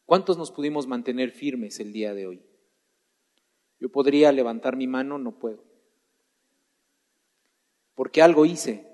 [0.06, 2.42] ¿Cuántos nos pudimos mantener firmes el día de hoy?
[3.80, 5.64] Yo podría levantar mi mano, no puedo.
[7.94, 8.86] Porque algo hice.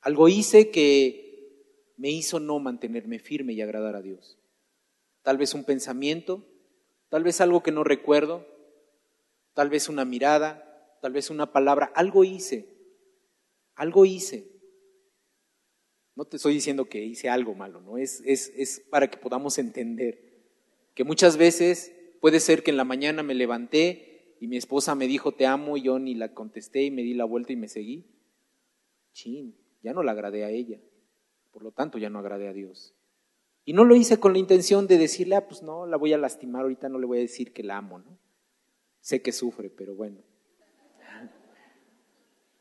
[0.00, 4.38] Algo hice que me hizo no mantenerme firme y agradar a Dios.
[5.22, 6.44] Tal vez un pensamiento,
[7.10, 8.44] tal vez algo que no recuerdo,
[9.54, 12.74] tal vez una mirada, tal vez una palabra, algo hice,
[13.76, 14.57] algo hice.
[16.18, 17.96] No te estoy diciendo que hice algo malo, ¿no?
[17.96, 20.18] Es, es, es para que podamos entender
[20.96, 25.06] que muchas veces puede ser que en la mañana me levanté y mi esposa me
[25.06, 27.68] dijo te amo y yo ni la contesté y me di la vuelta y me
[27.68, 28.04] seguí.
[29.12, 29.54] Chin,
[29.84, 30.80] ya no la agradé a ella.
[31.52, 32.96] Por lo tanto, ya no agradé a Dios.
[33.64, 36.18] Y no lo hice con la intención de decirle, ah, pues no, la voy a
[36.18, 38.18] lastimar, ahorita no le voy a decir que la amo, ¿no?
[39.00, 40.18] Sé que sufre, pero bueno.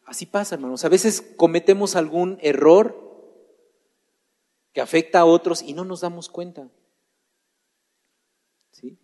[0.06, 0.86] Así pasa, hermanos.
[0.86, 3.07] A veces cometemos algún error
[4.74, 6.70] que afecta a otros y no nos damos cuenta.
[8.72, 8.98] ¿Sí?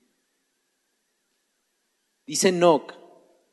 [2.26, 2.93] Dice Enoch,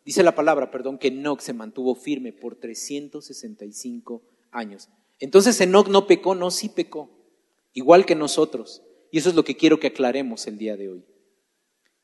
[0.04, 4.88] dice la palabra, perdón, que Enoch se mantuvo firme por 365 años.
[5.18, 7.10] Entonces Enoch no pecó, no, sí pecó,
[7.72, 8.82] igual que nosotros.
[9.10, 11.04] Y eso es lo que quiero que aclaremos el día de hoy.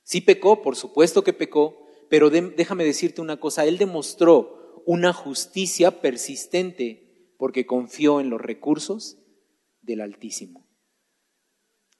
[0.03, 6.01] Sí pecó, por supuesto que pecó, pero déjame decirte una cosa, él demostró una justicia
[6.01, 9.19] persistente porque confió en los recursos
[9.87, 10.69] del Altísimo.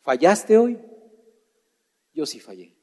[0.03, 0.79] ¿Fallaste hoy?
[2.13, 2.77] Yo sí fallé.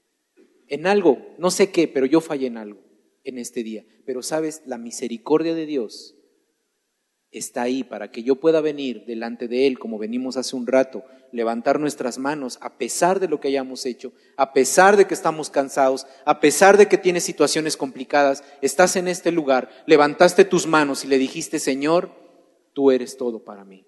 [0.67, 2.83] En algo, no sé qué, pero yo fallé en algo
[3.23, 3.85] en este día.
[4.05, 6.15] Pero sabes, la misericordia de Dios
[7.31, 11.03] está ahí para que yo pueda venir delante de Él, como venimos hace un rato,
[11.31, 15.49] levantar nuestras manos a pesar de lo que hayamos hecho, a pesar de que estamos
[15.49, 21.03] cansados, a pesar de que tienes situaciones complicadas, estás en este lugar, levantaste tus manos
[21.03, 22.11] y le dijiste, Señor,
[22.73, 23.87] tú eres todo para mí.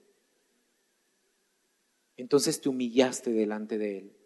[2.17, 4.17] Entonces te humillaste delante de Él.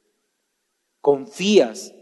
[1.02, 1.94] Confías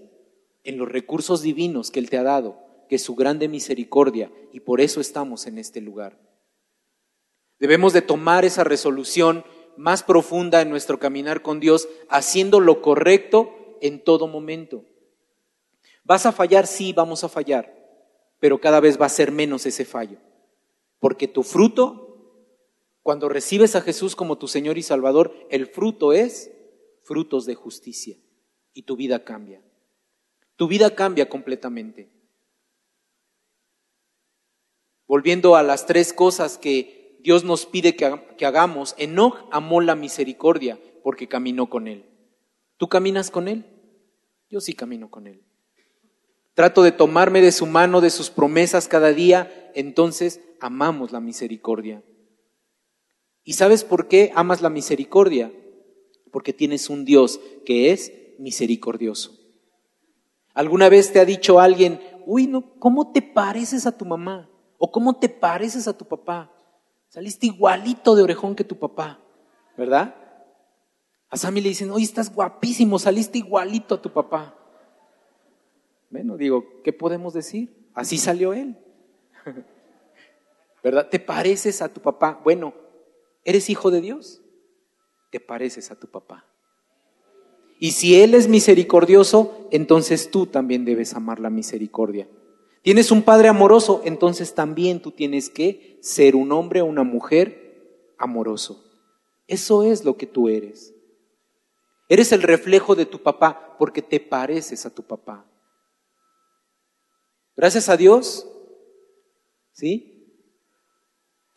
[0.64, 4.62] en los recursos divinos que Él te ha dado, que es su grande misericordia, y
[4.62, 6.20] por eso estamos en este lugar.
[7.60, 9.44] Debemos de tomar esa resolución
[9.78, 14.86] más profunda en nuestro caminar con Dios, haciendo lo correcto en todo momento.
[16.04, 16.68] ¿Vas a fallar?
[16.68, 17.74] Sí, vamos a fallar,
[18.40, 20.18] pero cada vez va a ser menos ese fallo,
[21.00, 22.07] porque tu fruto,
[23.08, 26.52] cuando recibes a Jesús como tu Señor y Salvador, el fruto es
[27.04, 28.18] frutos de justicia
[28.74, 29.62] y tu vida cambia.
[30.58, 32.12] Tu vida cambia completamente.
[35.08, 38.94] Volviendo a las tres cosas que Dios nos pide que, hagamos.
[38.98, 42.04] Enoch amó la misericordia porque caminó con Él.
[42.76, 43.64] ¿Tú caminas con Él?
[44.50, 45.46] Yo sí camino con Él.
[46.56, 52.04] Trato de tomarme de su mano, de sus promesas cada día, entonces amamos la misericordia.
[53.48, 55.54] ¿Y sabes por qué amas la misericordia?
[56.34, 59.40] Porque tienes un Dios que es misericordioso.
[60.54, 64.50] ¿Alguna vez te ha dicho alguien, uy, no, ¿cómo te pareces a tu mamá?
[64.78, 66.52] ¿O cómo te pareces a tu papá?
[67.08, 69.22] Saliste igualito de orejón que tu papá,
[69.78, 70.14] ¿verdad?
[71.30, 74.58] A Sammy le dicen, oye, estás guapísimo, saliste igualito a tu papá.
[76.10, 77.90] Bueno, digo, ¿qué podemos decir?
[77.94, 78.78] Así salió él.
[80.84, 81.08] ¿Verdad?
[81.10, 82.42] ¿Te pareces a tu papá?
[82.44, 82.87] Bueno,
[83.48, 84.42] ¿eres hijo de Dios?
[85.32, 86.46] Te pareces a tu papá.
[87.80, 92.28] Y si Él es misericordioso, entonces tú también debes amar la misericordia.
[92.82, 98.14] Tienes un padre amoroso, entonces también tú tienes que ser un hombre o una mujer
[98.18, 98.84] amoroso.
[99.48, 100.94] Eso es lo que tú eres.
[102.10, 105.46] Eres el reflejo de tu papá porque te pareces a tu papá.
[107.56, 108.46] Gracias a Dios,
[109.72, 110.17] ¿sí?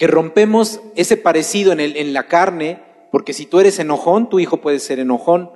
[0.01, 2.83] Que rompemos ese parecido en, el, en la carne,
[3.13, 5.51] porque si tú eres enojón, tu hijo puede ser enojón.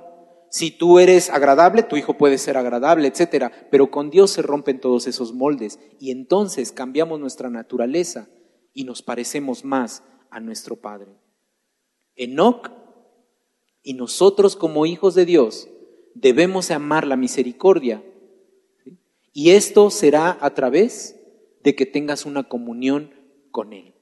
[0.51, 3.51] Si tú eres agradable, tu hijo puede ser agradable, etcétera.
[3.71, 8.29] Pero con Dios se rompen todos esos moldes y entonces cambiamos nuestra naturaleza
[8.71, 11.17] y nos parecemos más a nuestro Padre.
[12.15, 12.69] Enoch
[13.81, 15.69] y nosotros como hijos de Dios
[16.13, 18.03] debemos amar la misericordia.
[19.33, 21.19] Y esto será a través
[21.63, 23.09] de que tengas una comunión
[23.49, 23.94] con Él.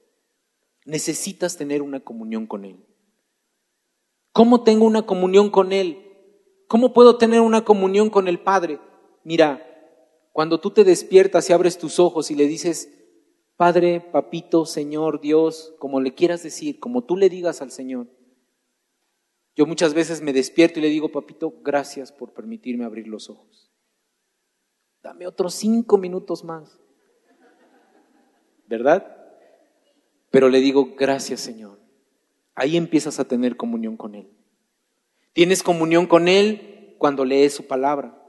[0.86, 2.86] Necesitas tener una comunión con Él.
[4.32, 6.00] ¿Cómo tengo una comunión con Él?
[6.68, 8.80] ¿Cómo puedo tener una comunión con el Padre?
[9.24, 9.64] Mira,
[10.32, 12.92] cuando tú te despiertas y abres tus ojos y le dices,
[13.56, 18.08] Padre, Papito, Señor, Dios, como le quieras decir, como tú le digas al Señor,
[19.56, 23.72] Yo muchas veces me despierto y le digo, papito, gracias por permitirme abrir los ojos.
[25.04, 26.80] Dame otros cinco minutos más.
[28.68, 29.23] ¿Verdad?
[30.34, 31.80] Pero le digo, gracias Señor.
[32.56, 34.32] Ahí empiezas a tener comunión con Él.
[35.32, 38.20] Tienes comunión con Él cuando lees su palabra.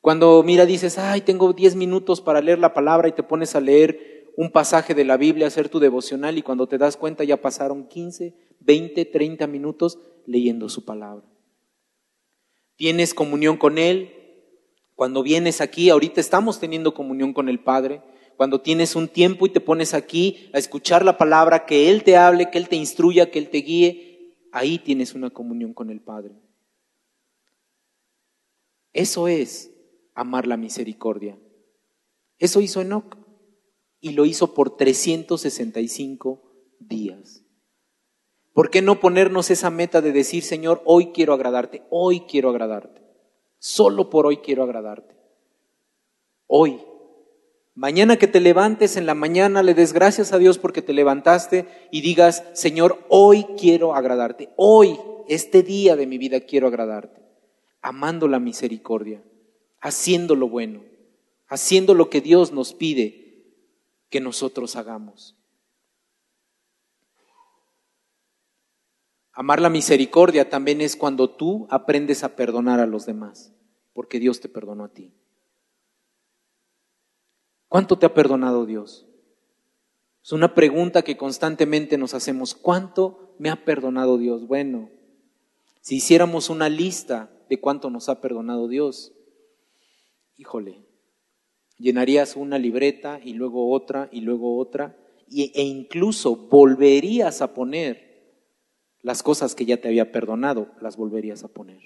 [0.00, 3.60] Cuando mira, dices, ay, tengo diez minutos para leer la palabra y te pones a
[3.60, 7.42] leer un pasaje de la Biblia, hacer tu devocional y cuando te das cuenta ya
[7.42, 11.26] pasaron 15, 20, 30 minutos leyendo su palabra.
[12.76, 14.12] Tienes comunión con Él.
[14.94, 18.02] Cuando vienes aquí, ahorita estamos teniendo comunión con el Padre.
[18.38, 22.16] Cuando tienes un tiempo y te pones aquí a escuchar la palabra, que Él te
[22.16, 26.00] hable, que Él te instruya, que Él te guíe, ahí tienes una comunión con el
[26.00, 26.36] Padre.
[28.92, 29.72] Eso es
[30.14, 31.36] amar la misericordia.
[32.38, 33.16] Eso hizo Enoch
[34.00, 36.40] y lo hizo por 365
[36.78, 37.42] días.
[38.52, 43.02] ¿Por qué no ponernos esa meta de decir, Señor, hoy quiero agradarte, hoy quiero agradarte,
[43.58, 45.16] solo por hoy quiero agradarte?
[46.46, 46.87] Hoy.
[47.78, 51.68] Mañana que te levantes en la mañana, le des gracias a Dios porque te levantaste
[51.92, 57.22] y digas, Señor, hoy quiero agradarte, hoy, este día de mi vida quiero agradarte,
[57.80, 59.22] amando la misericordia,
[59.80, 60.82] haciendo lo bueno,
[61.46, 63.44] haciendo lo que Dios nos pide
[64.10, 65.36] que nosotros hagamos.
[69.30, 73.52] Amar la misericordia también es cuando tú aprendes a perdonar a los demás,
[73.92, 75.12] porque Dios te perdonó a ti.
[77.68, 79.06] ¿Cuánto te ha perdonado Dios?
[80.22, 82.54] Es una pregunta que constantemente nos hacemos.
[82.54, 84.46] ¿Cuánto me ha perdonado Dios?
[84.46, 84.90] Bueno,
[85.80, 89.12] si hiciéramos una lista de cuánto nos ha perdonado Dios,
[90.36, 90.84] híjole,
[91.78, 94.96] llenarías una libreta y luego otra y luego otra
[95.30, 98.08] e incluso volverías a poner
[99.02, 101.80] las cosas que ya te había perdonado, las volverías a poner.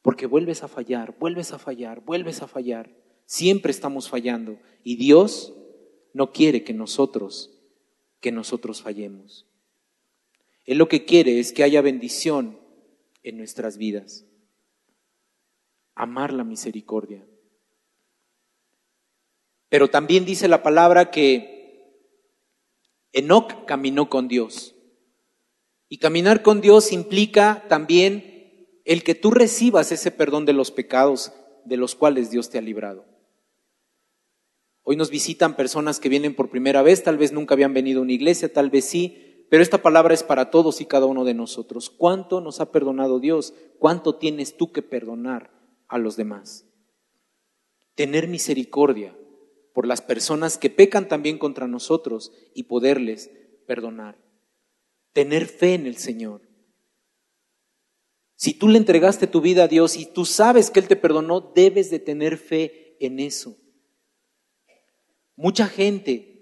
[0.00, 2.90] Porque vuelves a fallar, vuelves a fallar, vuelves a fallar.
[3.32, 5.54] Siempre estamos fallando y Dios
[6.12, 7.50] no quiere que nosotros
[8.20, 9.46] que nosotros fallemos.
[10.66, 12.60] Él lo que quiere es que haya bendición
[13.22, 14.26] en nuestras vidas.
[15.94, 17.24] Amar la misericordia.
[19.70, 22.04] Pero también dice la palabra que
[23.14, 24.74] Enoc caminó con Dios.
[25.88, 31.32] Y caminar con Dios implica también el que tú recibas ese perdón de los pecados
[31.64, 33.10] de los cuales Dios te ha librado.
[34.84, 38.02] Hoy nos visitan personas que vienen por primera vez, tal vez nunca habían venido a
[38.02, 41.34] una iglesia, tal vez sí, pero esta palabra es para todos y cada uno de
[41.34, 41.90] nosotros.
[41.90, 43.54] ¿Cuánto nos ha perdonado Dios?
[43.78, 45.52] ¿Cuánto tienes tú que perdonar
[45.88, 46.66] a los demás?
[47.94, 49.16] Tener misericordia
[49.72, 53.30] por las personas que pecan también contra nosotros y poderles
[53.66, 54.18] perdonar.
[55.12, 56.40] Tener fe en el Señor.
[58.34, 61.52] Si tú le entregaste tu vida a Dios y tú sabes que Él te perdonó,
[61.54, 63.56] debes de tener fe en eso.
[65.36, 66.32] Mucha gente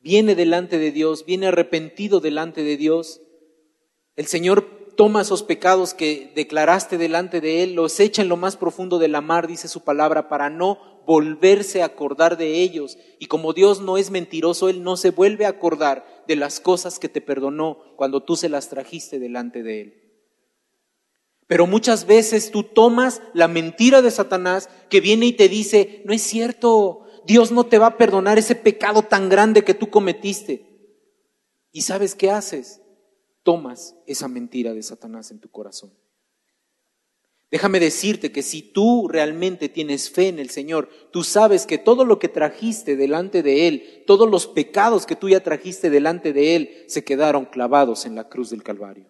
[0.00, 3.20] viene delante de Dios, viene arrepentido delante de Dios.
[4.16, 8.56] El Señor toma esos pecados que declaraste delante de Él, los echa en lo más
[8.56, 12.98] profundo de la mar, dice su palabra, para no volverse a acordar de ellos.
[13.20, 16.98] Y como Dios no es mentiroso, Él no se vuelve a acordar de las cosas
[16.98, 20.08] que te perdonó cuando tú se las trajiste delante de Él.
[21.46, 26.12] Pero muchas veces tú tomas la mentira de Satanás que viene y te dice, no
[26.12, 30.64] es cierto, Dios no te va a perdonar ese pecado tan grande que tú cometiste.
[31.72, 32.80] ¿Y sabes qué haces?
[33.42, 35.92] Tomas esa mentira de Satanás en tu corazón.
[37.50, 42.06] Déjame decirte que si tú realmente tienes fe en el Señor, tú sabes que todo
[42.06, 46.56] lo que trajiste delante de Él, todos los pecados que tú ya trajiste delante de
[46.56, 49.04] Él, se quedaron clavados en la cruz del Calvario.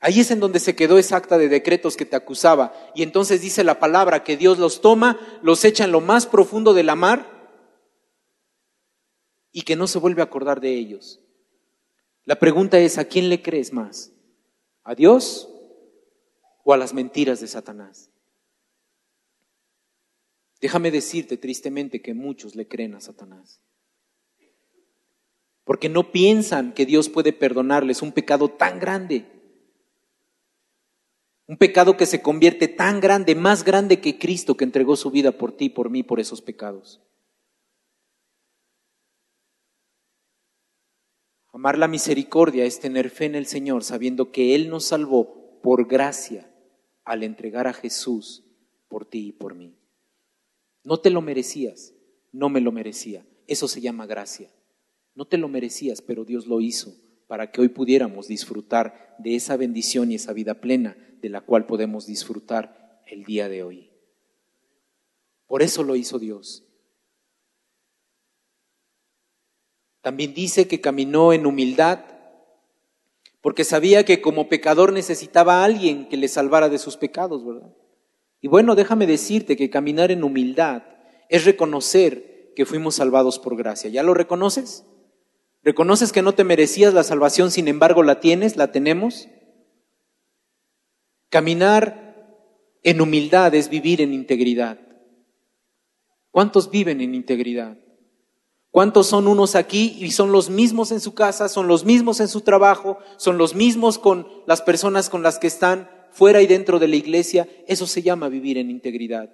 [0.00, 2.72] Ahí es en donde se quedó esa acta de decretos que te acusaba.
[2.94, 6.72] Y entonces dice la palabra que Dios los toma, los echa en lo más profundo
[6.74, 7.26] de la mar
[9.52, 11.20] y que no se vuelve a acordar de ellos.
[12.24, 14.12] La pregunta es, ¿a quién le crees más?
[14.84, 15.50] ¿A Dios
[16.64, 18.10] o a las mentiras de Satanás.
[20.60, 23.60] Déjame decirte tristemente que muchos le creen a Satanás.
[25.64, 29.26] Porque no piensan que Dios puede perdonarles un pecado tan grande.
[31.50, 35.32] Un pecado que se convierte tan grande, más grande que Cristo que entregó su vida
[35.32, 37.00] por ti, por mí, por esos pecados.
[41.52, 45.88] Amar la misericordia es tener fe en el Señor sabiendo que Él nos salvó por
[45.88, 46.48] gracia
[47.02, 48.44] al entregar a Jesús
[48.86, 49.74] por ti y por mí.
[50.84, 51.94] No te lo merecías,
[52.30, 53.26] no me lo merecía.
[53.48, 54.52] Eso se llama gracia.
[55.16, 56.94] No te lo merecías, pero Dios lo hizo
[57.30, 61.64] para que hoy pudiéramos disfrutar de esa bendición y esa vida plena de la cual
[61.64, 63.92] podemos disfrutar el día de hoy.
[65.46, 66.64] Por eso lo hizo Dios.
[70.00, 72.00] También dice que caminó en humildad,
[73.40, 77.72] porque sabía que como pecador necesitaba a alguien que le salvara de sus pecados, ¿verdad?
[78.40, 80.82] Y bueno, déjame decirte que caminar en humildad
[81.28, 83.88] es reconocer que fuimos salvados por gracia.
[83.88, 84.84] ¿Ya lo reconoces?
[85.62, 89.28] ¿Reconoces que no te merecías la salvación, sin embargo la tienes, la tenemos?
[91.28, 92.10] Caminar
[92.82, 94.78] en humildad es vivir en integridad.
[96.30, 97.76] ¿Cuántos viven en integridad?
[98.70, 102.28] ¿Cuántos son unos aquí y son los mismos en su casa, son los mismos en
[102.28, 106.78] su trabajo, son los mismos con las personas con las que están fuera y dentro
[106.78, 107.48] de la iglesia?
[107.66, 109.30] Eso se llama vivir en integridad.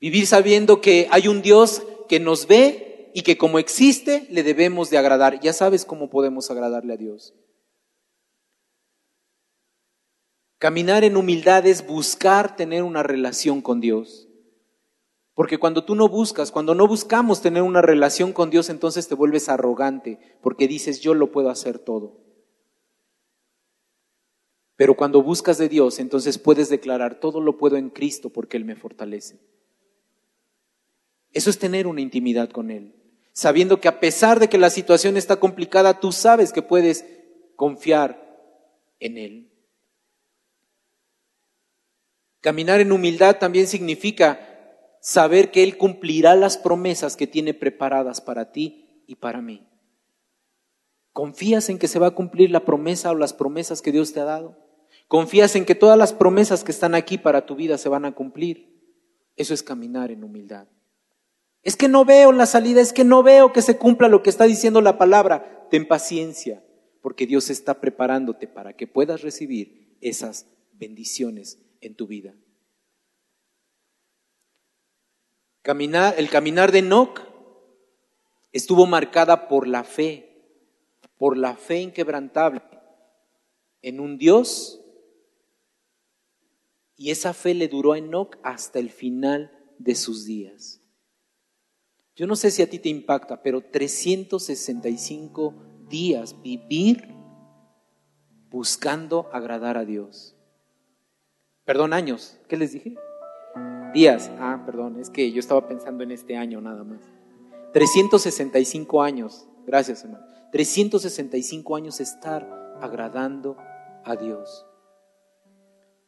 [0.00, 4.90] Vivir sabiendo que hay un Dios que nos ve y que como existe le debemos
[4.90, 5.40] de agradar.
[5.40, 7.34] Ya sabes cómo podemos agradarle a Dios.
[10.58, 14.28] Caminar en humildad es buscar tener una relación con Dios.
[15.34, 19.14] Porque cuando tú no buscas, cuando no buscamos tener una relación con Dios, entonces te
[19.14, 22.20] vuelves arrogante, porque dices, yo lo puedo hacer todo.
[24.76, 28.64] Pero cuando buscas de Dios, entonces puedes declarar, todo lo puedo en Cristo porque Él
[28.64, 29.40] me fortalece.
[31.32, 32.94] Eso es tener una intimidad con Él,
[33.32, 37.04] sabiendo que a pesar de que la situación está complicada, tú sabes que puedes
[37.56, 38.20] confiar
[39.00, 39.52] en Él.
[42.40, 44.48] Caminar en humildad también significa
[45.00, 49.66] saber que Él cumplirá las promesas que tiene preparadas para ti y para mí.
[51.12, 54.20] ¿Confías en que se va a cumplir la promesa o las promesas que Dios te
[54.20, 54.56] ha dado?
[55.08, 58.12] ¿Confías en que todas las promesas que están aquí para tu vida se van a
[58.12, 58.72] cumplir?
[59.36, 60.68] Eso es caminar en humildad.
[61.62, 64.30] Es que no veo la salida, es que no veo que se cumpla lo que
[64.30, 65.68] está diciendo la palabra.
[65.70, 66.62] Ten paciencia,
[67.00, 72.34] porque Dios está preparándote para que puedas recibir esas bendiciones en tu vida.
[75.64, 77.20] El caminar de Enoch
[78.52, 80.28] estuvo marcada por la fe,
[81.16, 82.62] por la fe inquebrantable
[83.82, 84.80] en un Dios.
[86.96, 90.81] Y esa fe le duró a Enoch hasta el final de sus días.
[92.14, 95.54] Yo no sé si a ti te impacta, pero 365
[95.88, 97.14] días vivir
[98.50, 100.36] buscando agradar a Dios.
[101.64, 102.38] Perdón, años.
[102.48, 102.94] ¿Qué les dije?
[103.92, 104.30] días.
[104.38, 107.00] Ah, perdón, es que yo estaba pensando en este año nada más.
[107.72, 110.26] 365 años, gracias hermano.
[110.50, 113.56] 365 años estar agradando
[114.04, 114.66] a Dios.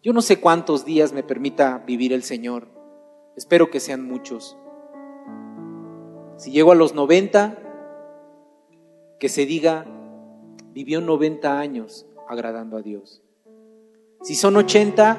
[0.02, 2.68] Yo no sé cuántos días me permita vivir el Señor.
[3.36, 4.57] Espero que sean muchos.
[6.37, 7.57] Si llego a los 90,
[9.18, 9.87] que se diga,
[10.72, 13.22] vivió 90 años agradando a Dios.
[14.22, 15.18] Si son 80,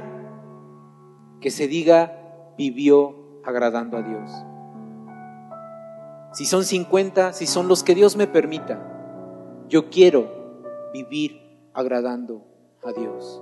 [1.40, 4.32] que se diga, vivió agradando a Dios.
[6.34, 11.42] Si son 50, si son los que Dios me permita, yo quiero vivir
[11.74, 12.44] agradando
[12.84, 13.42] a Dios.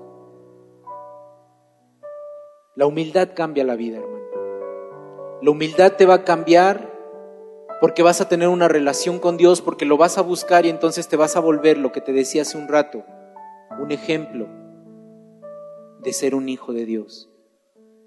[2.75, 4.23] La humildad cambia la vida, hermano.
[5.41, 6.92] La humildad te va a cambiar
[7.81, 11.07] porque vas a tener una relación con Dios, porque lo vas a buscar y entonces
[11.07, 13.03] te vas a volver lo que te decía hace un rato,
[13.79, 14.47] un ejemplo
[16.01, 17.29] de ser un hijo de Dios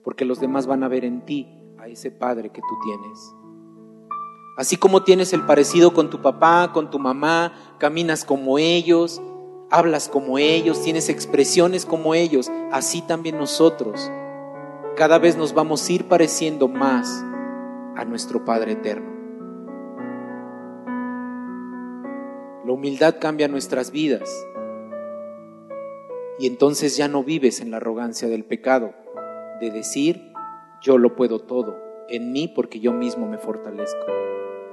[0.07, 1.49] porque los demás van a ver en ti
[1.81, 3.35] a ese Padre que tú tienes.
[4.57, 9.21] Así como tienes el parecido con tu papá, con tu mamá, caminas como ellos,
[9.69, 14.09] hablas como ellos, tienes expresiones como ellos, así también nosotros
[14.95, 17.25] cada vez nos vamos a ir pareciendo más
[17.97, 19.16] a nuestro Padre eterno.
[22.67, 24.29] La humildad cambia nuestras vidas
[26.41, 28.93] y entonces ya no vives en la arrogancia del pecado
[29.61, 30.33] de decir,
[30.83, 31.77] yo lo puedo todo
[32.09, 34.05] en mí porque yo mismo me fortalezco.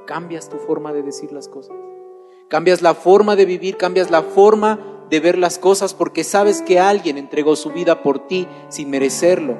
[0.08, 1.78] Cambias tu forma de decir las cosas.
[2.48, 6.80] Cambias la forma de vivir, cambias la forma de ver las cosas porque sabes que
[6.80, 9.56] alguien entregó su vida por ti sin merecerlo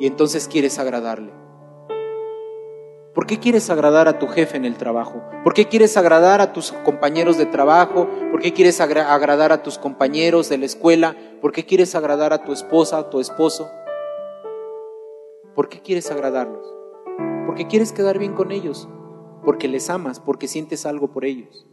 [0.00, 1.45] y entonces quieres agradarle.
[3.16, 5.22] ¿Por qué quieres agradar a tu jefe en el trabajo?
[5.42, 8.10] ¿Por qué quieres agradar a tus compañeros de trabajo?
[8.30, 11.16] ¿Por qué quieres agradar a tus compañeros de la escuela?
[11.40, 13.70] ¿Por qué quieres agradar a tu esposa, a tu esposo?
[15.54, 16.66] ¿Por qué quieres agradarlos?
[17.46, 18.86] Porque quieres quedar bien con ellos,
[19.46, 21.66] porque les amas, porque sientes algo por ellos.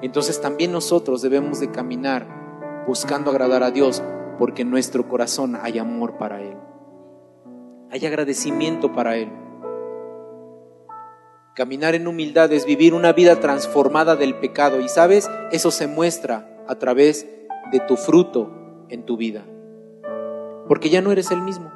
[0.00, 4.02] Entonces también nosotros debemos de caminar buscando agradar a Dios,
[4.38, 6.56] porque en nuestro corazón hay amor para Él,
[7.90, 9.30] hay agradecimiento para Él.
[11.54, 16.48] Caminar en humildad es vivir una vida transformada del pecado y sabes, eso se muestra
[16.68, 17.26] a través
[17.72, 18.50] de tu fruto
[18.88, 19.44] en tu vida.
[20.68, 21.72] Porque ya no eres el mismo.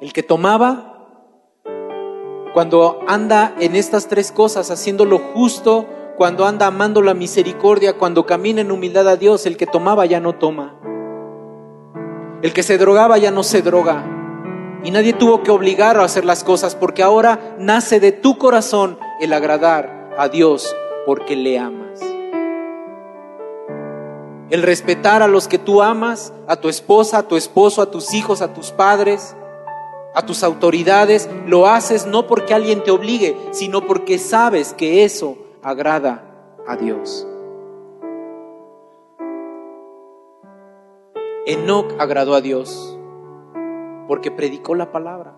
[0.00, 1.08] El que tomaba,
[2.54, 8.24] cuando anda en estas tres cosas, haciendo lo justo, cuando anda amando la misericordia, cuando
[8.24, 10.80] camina en humildad a Dios, el que tomaba ya no toma.
[12.40, 14.13] El que se drogaba ya no se droga.
[14.84, 18.98] Y nadie tuvo que obligarlo a hacer las cosas porque ahora nace de tu corazón
[19.18, 20.76] el agradar a Dios
[21.06, 22.00] porque le amas.
[24.50, 28.12] El respetar a los que tú amas, a tu esposa, a tu esposo, a tus
[28.12, 29.34] hijos, a tus padres,
[30.14, 35.38] a tus autoridades, lo haces no porque alguien te obligue, sino porque sabes que eso
[35.62, 36.24] agrada
[36.68, 37.26] a Dios.
[41.46, 42.93] Enoch agradó a Dios
[44.08, 45.34] porque predicó la palabra.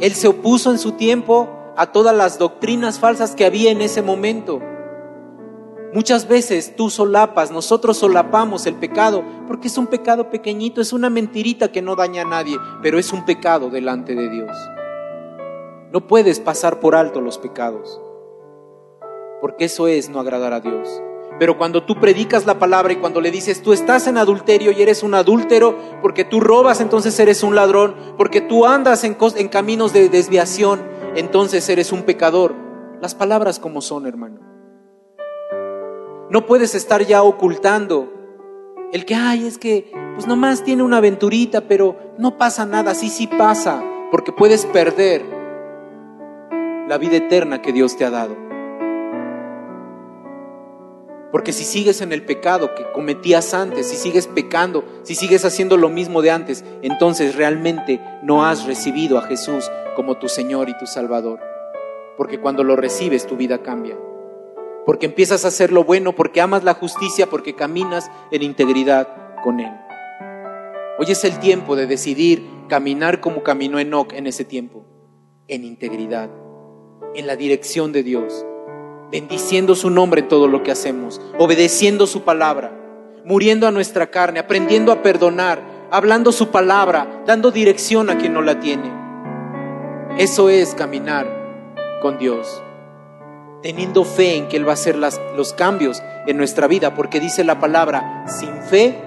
[0.00, 4.02] Él se opuso en su tiempo a todas las doctrinas falsas que había en ese
[4.02, 4.60] momento.
[5.92, 11.10] Muchas veces tú solapas, nosotros solapamos el pecado, porque es un pecado pequeñito, es una
[11.10, 14.56] mentirita que no daña a nadie, pero es un pecado delante de Dios.
[15.92, 18.00] No puedes pasar por alto los pecados,
[19.42, 21.02] porque eso es no agradar a Dios.
[21.42, 24.80] Pero cuando tú predicas la palabra y cuando le dices, tú estás en adulterio y
[24.80, 29.48] eres un adúltero, porque tú robas, entonces eres un ladrón, porque tú andas en, en
[29.48, 30.80] caminos de desviación,
[31.16, 32.54] entonces eres un pecador.
[33.00, 34.38] Las palabras como son, hermano.
[36.30, 38.12] No puedes estar ya ocultando
[38.92, 43.08] el que, ay, es que, pues nomás tiene una aventurita, pero no pasa nada, sí,
[43.08, 43.82] sí pasa,
[44.12, 45.24] porque puedes perder
[46.88, 48.51] la vida eterna que Dios te ha dado.
[51.32, 55.78] Porque si sigues en el pecado que cometías antes, si sigues pecando, si sigues haciendo
[55.78, 59.64] lo mismo de antes, entonces realmente no has recibido a Jesús
[59.96, 61.40] como tu Señor y tu Salvador.
[62.18, 63.98] Porque cuando lo recibes tu vida cambia.
[64.84, 69.08] Porque empiezas a hacer lo bueno, porque amas la justicia, porque caminas en integridad
[69.42, 69.72] con Él.
[70.98, 74.84] Hoy es el tiempo de decidir caminar como caminó Enoch en ese tiempo,
[75.48, 76.28] en integridad,
[77.14, 78.44] en la dirección de Dios
[79.12, 82.72] bendiciendo su nombre en todo lo que hacemos, obedeciendo su palabra,
[83.26, 85.60] muriendo a nuestra carne, aprendiendo a perdonar,
[85.90, 88.90] hablando su palabra, dando dirección a quien no la tiene.
[90.16, 91.26] Eso es caminar
[92.00, 92.62] con Dios,
[93.62, 97.44] teniendo fe en que Él va a hacer los cambios en nuestra vida, porque dice
[97.44, 98.98] la palabra, sin fe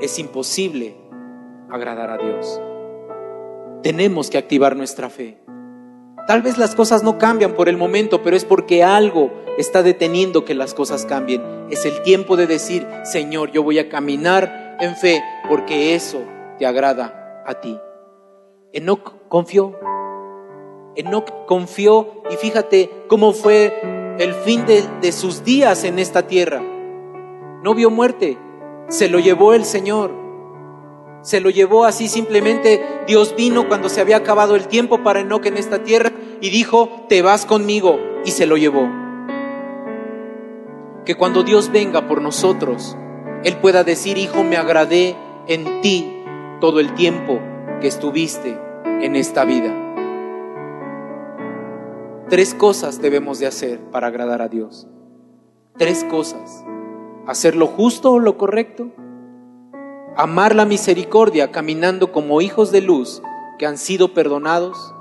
[0.00, 0.96] es imposible
[1.70, 2.60] agradar a Dios.
[3.82, 5.42] Tenemos que activar nuestra fe.
[6.26, 10.44] Tal vez las cosas no cambian por el momento, pero es porque algo está deteniendo
[10.44, 11.42] que las cosas cambien.
[11.70, 16.22] Es el tiempo de decir, Señor, yo voy a caminar en fe porque eso
[16.58, 17.78] te agrada a ti.
[18.72, 19.78] Enoch confió.
[20.94, 26.62] Enoch confió y fíjate cómo fue el fin de, de sus días en esta tierra.
[27.62, 28.38] No vio muerte,
[28.88, 30.21] se lo llevó el Señor.
[31.22, 32.84] Se lo llevó así simplemente.
[33.06, 37.06] Dios vino cuando se había acabado el tiempo para Enoch en esta tierra y dijo,
[37.08, 37.98] te vas conmigo.
[38.24, 38.88] Y se lo llevó.
[41.04, 42.96] Que cuando Dios venga por nosotros,
[43.44, 45.16] Él pueda decir, hijo, me agradé
[45.48, 46.22] en ti
[46.60, 47.40] todo el tiempo
[47.80, 48.56] que estuviste
[49.00, 49.74] en esta vida.
[52.28, 54.86] Tres cosas debemos de hacer para agradar a Dios.
[55.76, 56.64] Tres cosas.
[57.26, 58.90] Hacer lo justo o lo correcto
[60.16, 63.22] amar la misericordia caminando como hijos de luz
[63.58, 64.94] que han sido perdonados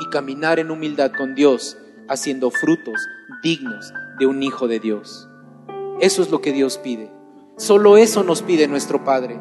[0.00, 1.78] y caminar en humildad con Dios
[2.08, 2.94] haciendo frutos
[3.42, 5.28] dignos de un hijo de Dios.
[6.00, 7.10] Eso es lo que Dios pide.
[7.56, 9.40] Solo eso nos pide nuestro Padre.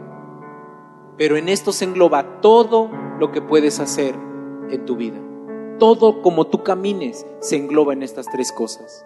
[1.18, 2.90] Pero en esto se engloba todo
[3.20, 4.16] lo que puedes hacer
[4.70, 5.20] en tu vida.
[5.80, 9.06] Todo como tú camines se engloba en estas tres cosas.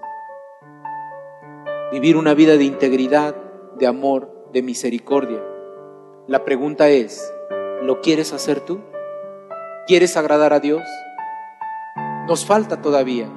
[1.91, 3.35] Vivir una vida de integridad,
[3.77, 5.41] de amor, de misericordia
[6.27, 7.33] la pregunta es,
[7.81, 8.81] ¿lo quieres hacer tú?
[9.87, 10.83] ¿Quieres agradar a Dios?
[12.27, 13.29] Nos falta todavía,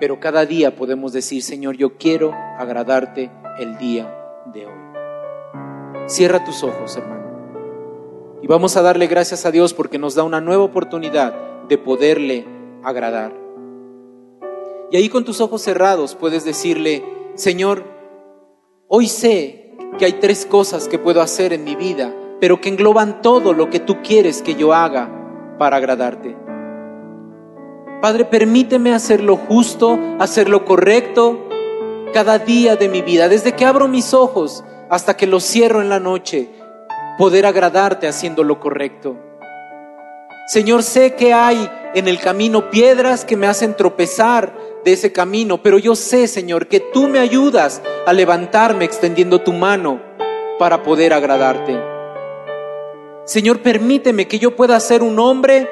[0.00, 4.72] pero cada día podemos decir, Señor, yo quiero agradarte el día de hoy.
[6.06, 7.24] Cierra tus ojos, hermano.
[8.40, 11.34] Y vamos a darle gracias a Dios porque nos da una nueva oportunidad
[11.68, 12.46] de poderle
[12.82, 13.34] agradar.
[14.90, 17.04] Y ahí con tus ojos cerrados puedes decirle,
[17.34, 17.84] Señor,
[18.88, 19.63] hoy sé
[19.98, 23.70] que hay tres cosas que puedo hacer en mi vida, pero que engloban todo lo
[23.70, 25.08] que tú quieres que yo haga
[25.58, 26.36] para agradarte.
[28.02, 31.48] Padre, permíteme hacer lo justo, hacer lo correcto
[32.12, 35.88] cada día de mi vida, desde que abro mis ojos hasta que los cierro en
[35.88, 36.50] la noche,
[37.18, 39.16] poder agradarte haciendo lo correcto.
[40.46, 44.52] Señor, sé que hay en el camino piedras que me hacen tropezar
[44.84, 49.52] de ese camino, pero yo sé, Señor, que tú me ayudas a levantarme extendiendo tu
[49.52, 50.00] mano
[50.58, 51.80] para poder agradarte.
[53.24, 55.68] Señor, permíteme que yo pueda ser un hombre,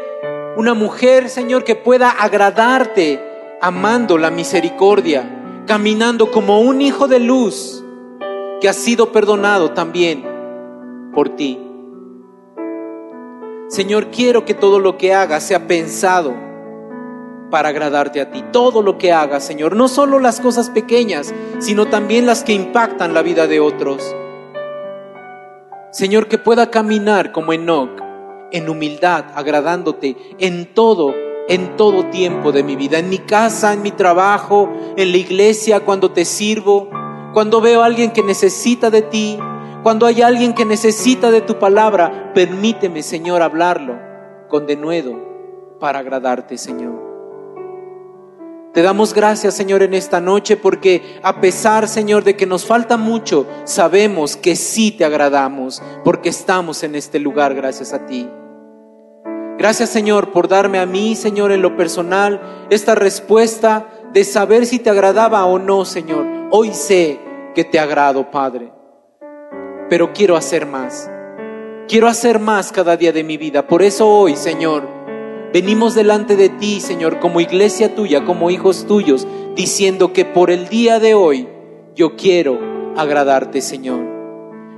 [0.56, 3.22] una mujer, Señor, que pueda agradarte,
[3.60, 7.84] amando la misericordia, caminando como un hijo de luz
[8.60, 10.24] que ha sido perdonado también
[11.14, 11.60] por ti.
[13.68, 16.51] Señor, quiero que todo lo que haga sea pensado
[17.52, 18.42] para agradarte a ti.
[18.50, 23.12] Todo lo que haga, Señor, no solo las cosas pequeñas, sino también las que impactan
[23.12, 24.16] la vida de otros.
[25.90, 27.90] Señor, que pueda caminar como Enoch,
[28.52, 31.14] en humildad, agradándote en todo,
[31.46, 35.80] en todo tiempo de mi vida, en mi casa, en mi trabajo, en la iglesia,
[35.80, 36.88] cuando te sirvo,
[37.34, 39.38] cuando veo a alguien que necesita de ti,
[39.82, 43.98] cuando hay alguien que necesita de tu palabra, permíteme, Señor, hablarlo
[44.48, 45.18] con denuedo
[45.78, 47.01] para agradarte, Señor.
[48.72, 52.96] Te damos gracias, Señor, en esta noche porque a pesar, Señor, de que nos falta
[52.96, 58.28] mucho, sabemos que sí te agradamos porque estamos en este lugar gracias a ti.
[59.58, 64.78] Gracias, Señor, por darme a mí, Señor, en lo personal, esta respuesta de saber si
[64.78, 66.26] te agradaba o no, Señor.
[66.50, 67.20] Hoy sé
[67.54, 68.72] que te agrado, Padre
[69.92, 71.10] pero quiero hacer más.
[71.86, 73.66] Quiero hacer más cada día de mi vida.
[73.66, 74.88] Por eso hoy, Señor,
[75.52, 80.68] venimos delante de ti, Señor, como iglesia tuya, como hijos tuyos, diciendo que por el
[80.68, 81.48] día de hoy
[81.94, 82.58] yo quiero
[82.96, 84.00] agradarte, Señor.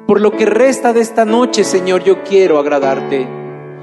[0.06, 3.26] Por lo que resta de esta noche, Señor, yo quiero agradarte.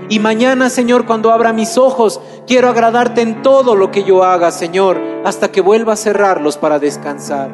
[0.09, 4.51] Y mañana, Señor, cuando abra mis ojos, quiero agradarte en todo lo que yo haga,
[4.51, 7.49] Señor, hasta que vuelva a cerrarlos para descansar.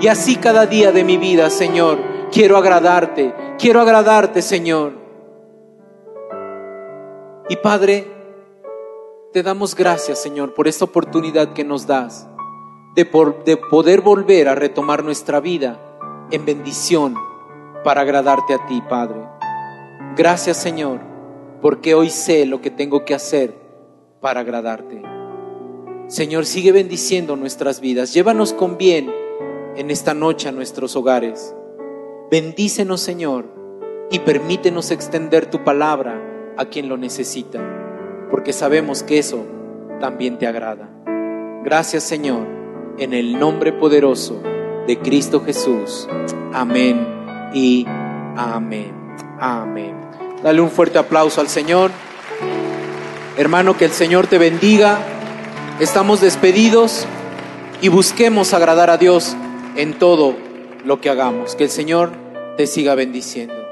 [0.00, 4.94] Y así cada día de mi vida, Señor, Quiero agradarte, quiero agradarte, Señor.
[7.48, 8.08] Y Padre,
[9.34, 12.28] te damos gracias, Señor, por esta oportunidad que nos das
[12.94, 13.02] de,
[13.44, 15.80] de poder volver a retomar nuestra vida
[16.30, 17.16] en bendición
[17.82, 19.26] para agradarte a ti, Padre.
[20.16, 21.00] Gracias, Señor,
[21.60, 23.58] porque hoy sé lo que tengo que hacer
[24.20, 25.02] para agradarte.
[26.06, 28.14] Señor, sigue bendiciendo nuestras vidas.
[28.14, 29.12] Llévanos con bien
[29.74, 31.56] en esta noche a nuestros hogares.
[32.30, 33.46] Bendícenos, Señor,
[34.12, 37.83] y permítenos extender tu palabra a quien lo necesita,
[38.30, 39.44] porque sabemos que eso
[40.00, 40.88] también te agrada.
[41.64, 42.46] Gracias, Señor,
[42.98, 44.42] en el nombre poderoso
[44.86, 46.08] de Cristo Jesús.
[46.52, 47.06] Amén
[47.54, 47.86] y
[48.36, 48.92] amén.
[49.40, 49.94] Amén.
[50.42, 51.90] Dale un fuerte aplauso al Señor.
[53.36, 54.98] Hermano, que el Señor te bendiga.
[55.80, 57.06] Estamos despedidos
[57.80, 59.36] y busquemos agradar a Dios
[59.76, 60.36] en todo
[60.84, 61.56] lo que hagamos.
[61.56, 62.12] Que el Señor
[62.56, 63.63] te siga bendiciendo.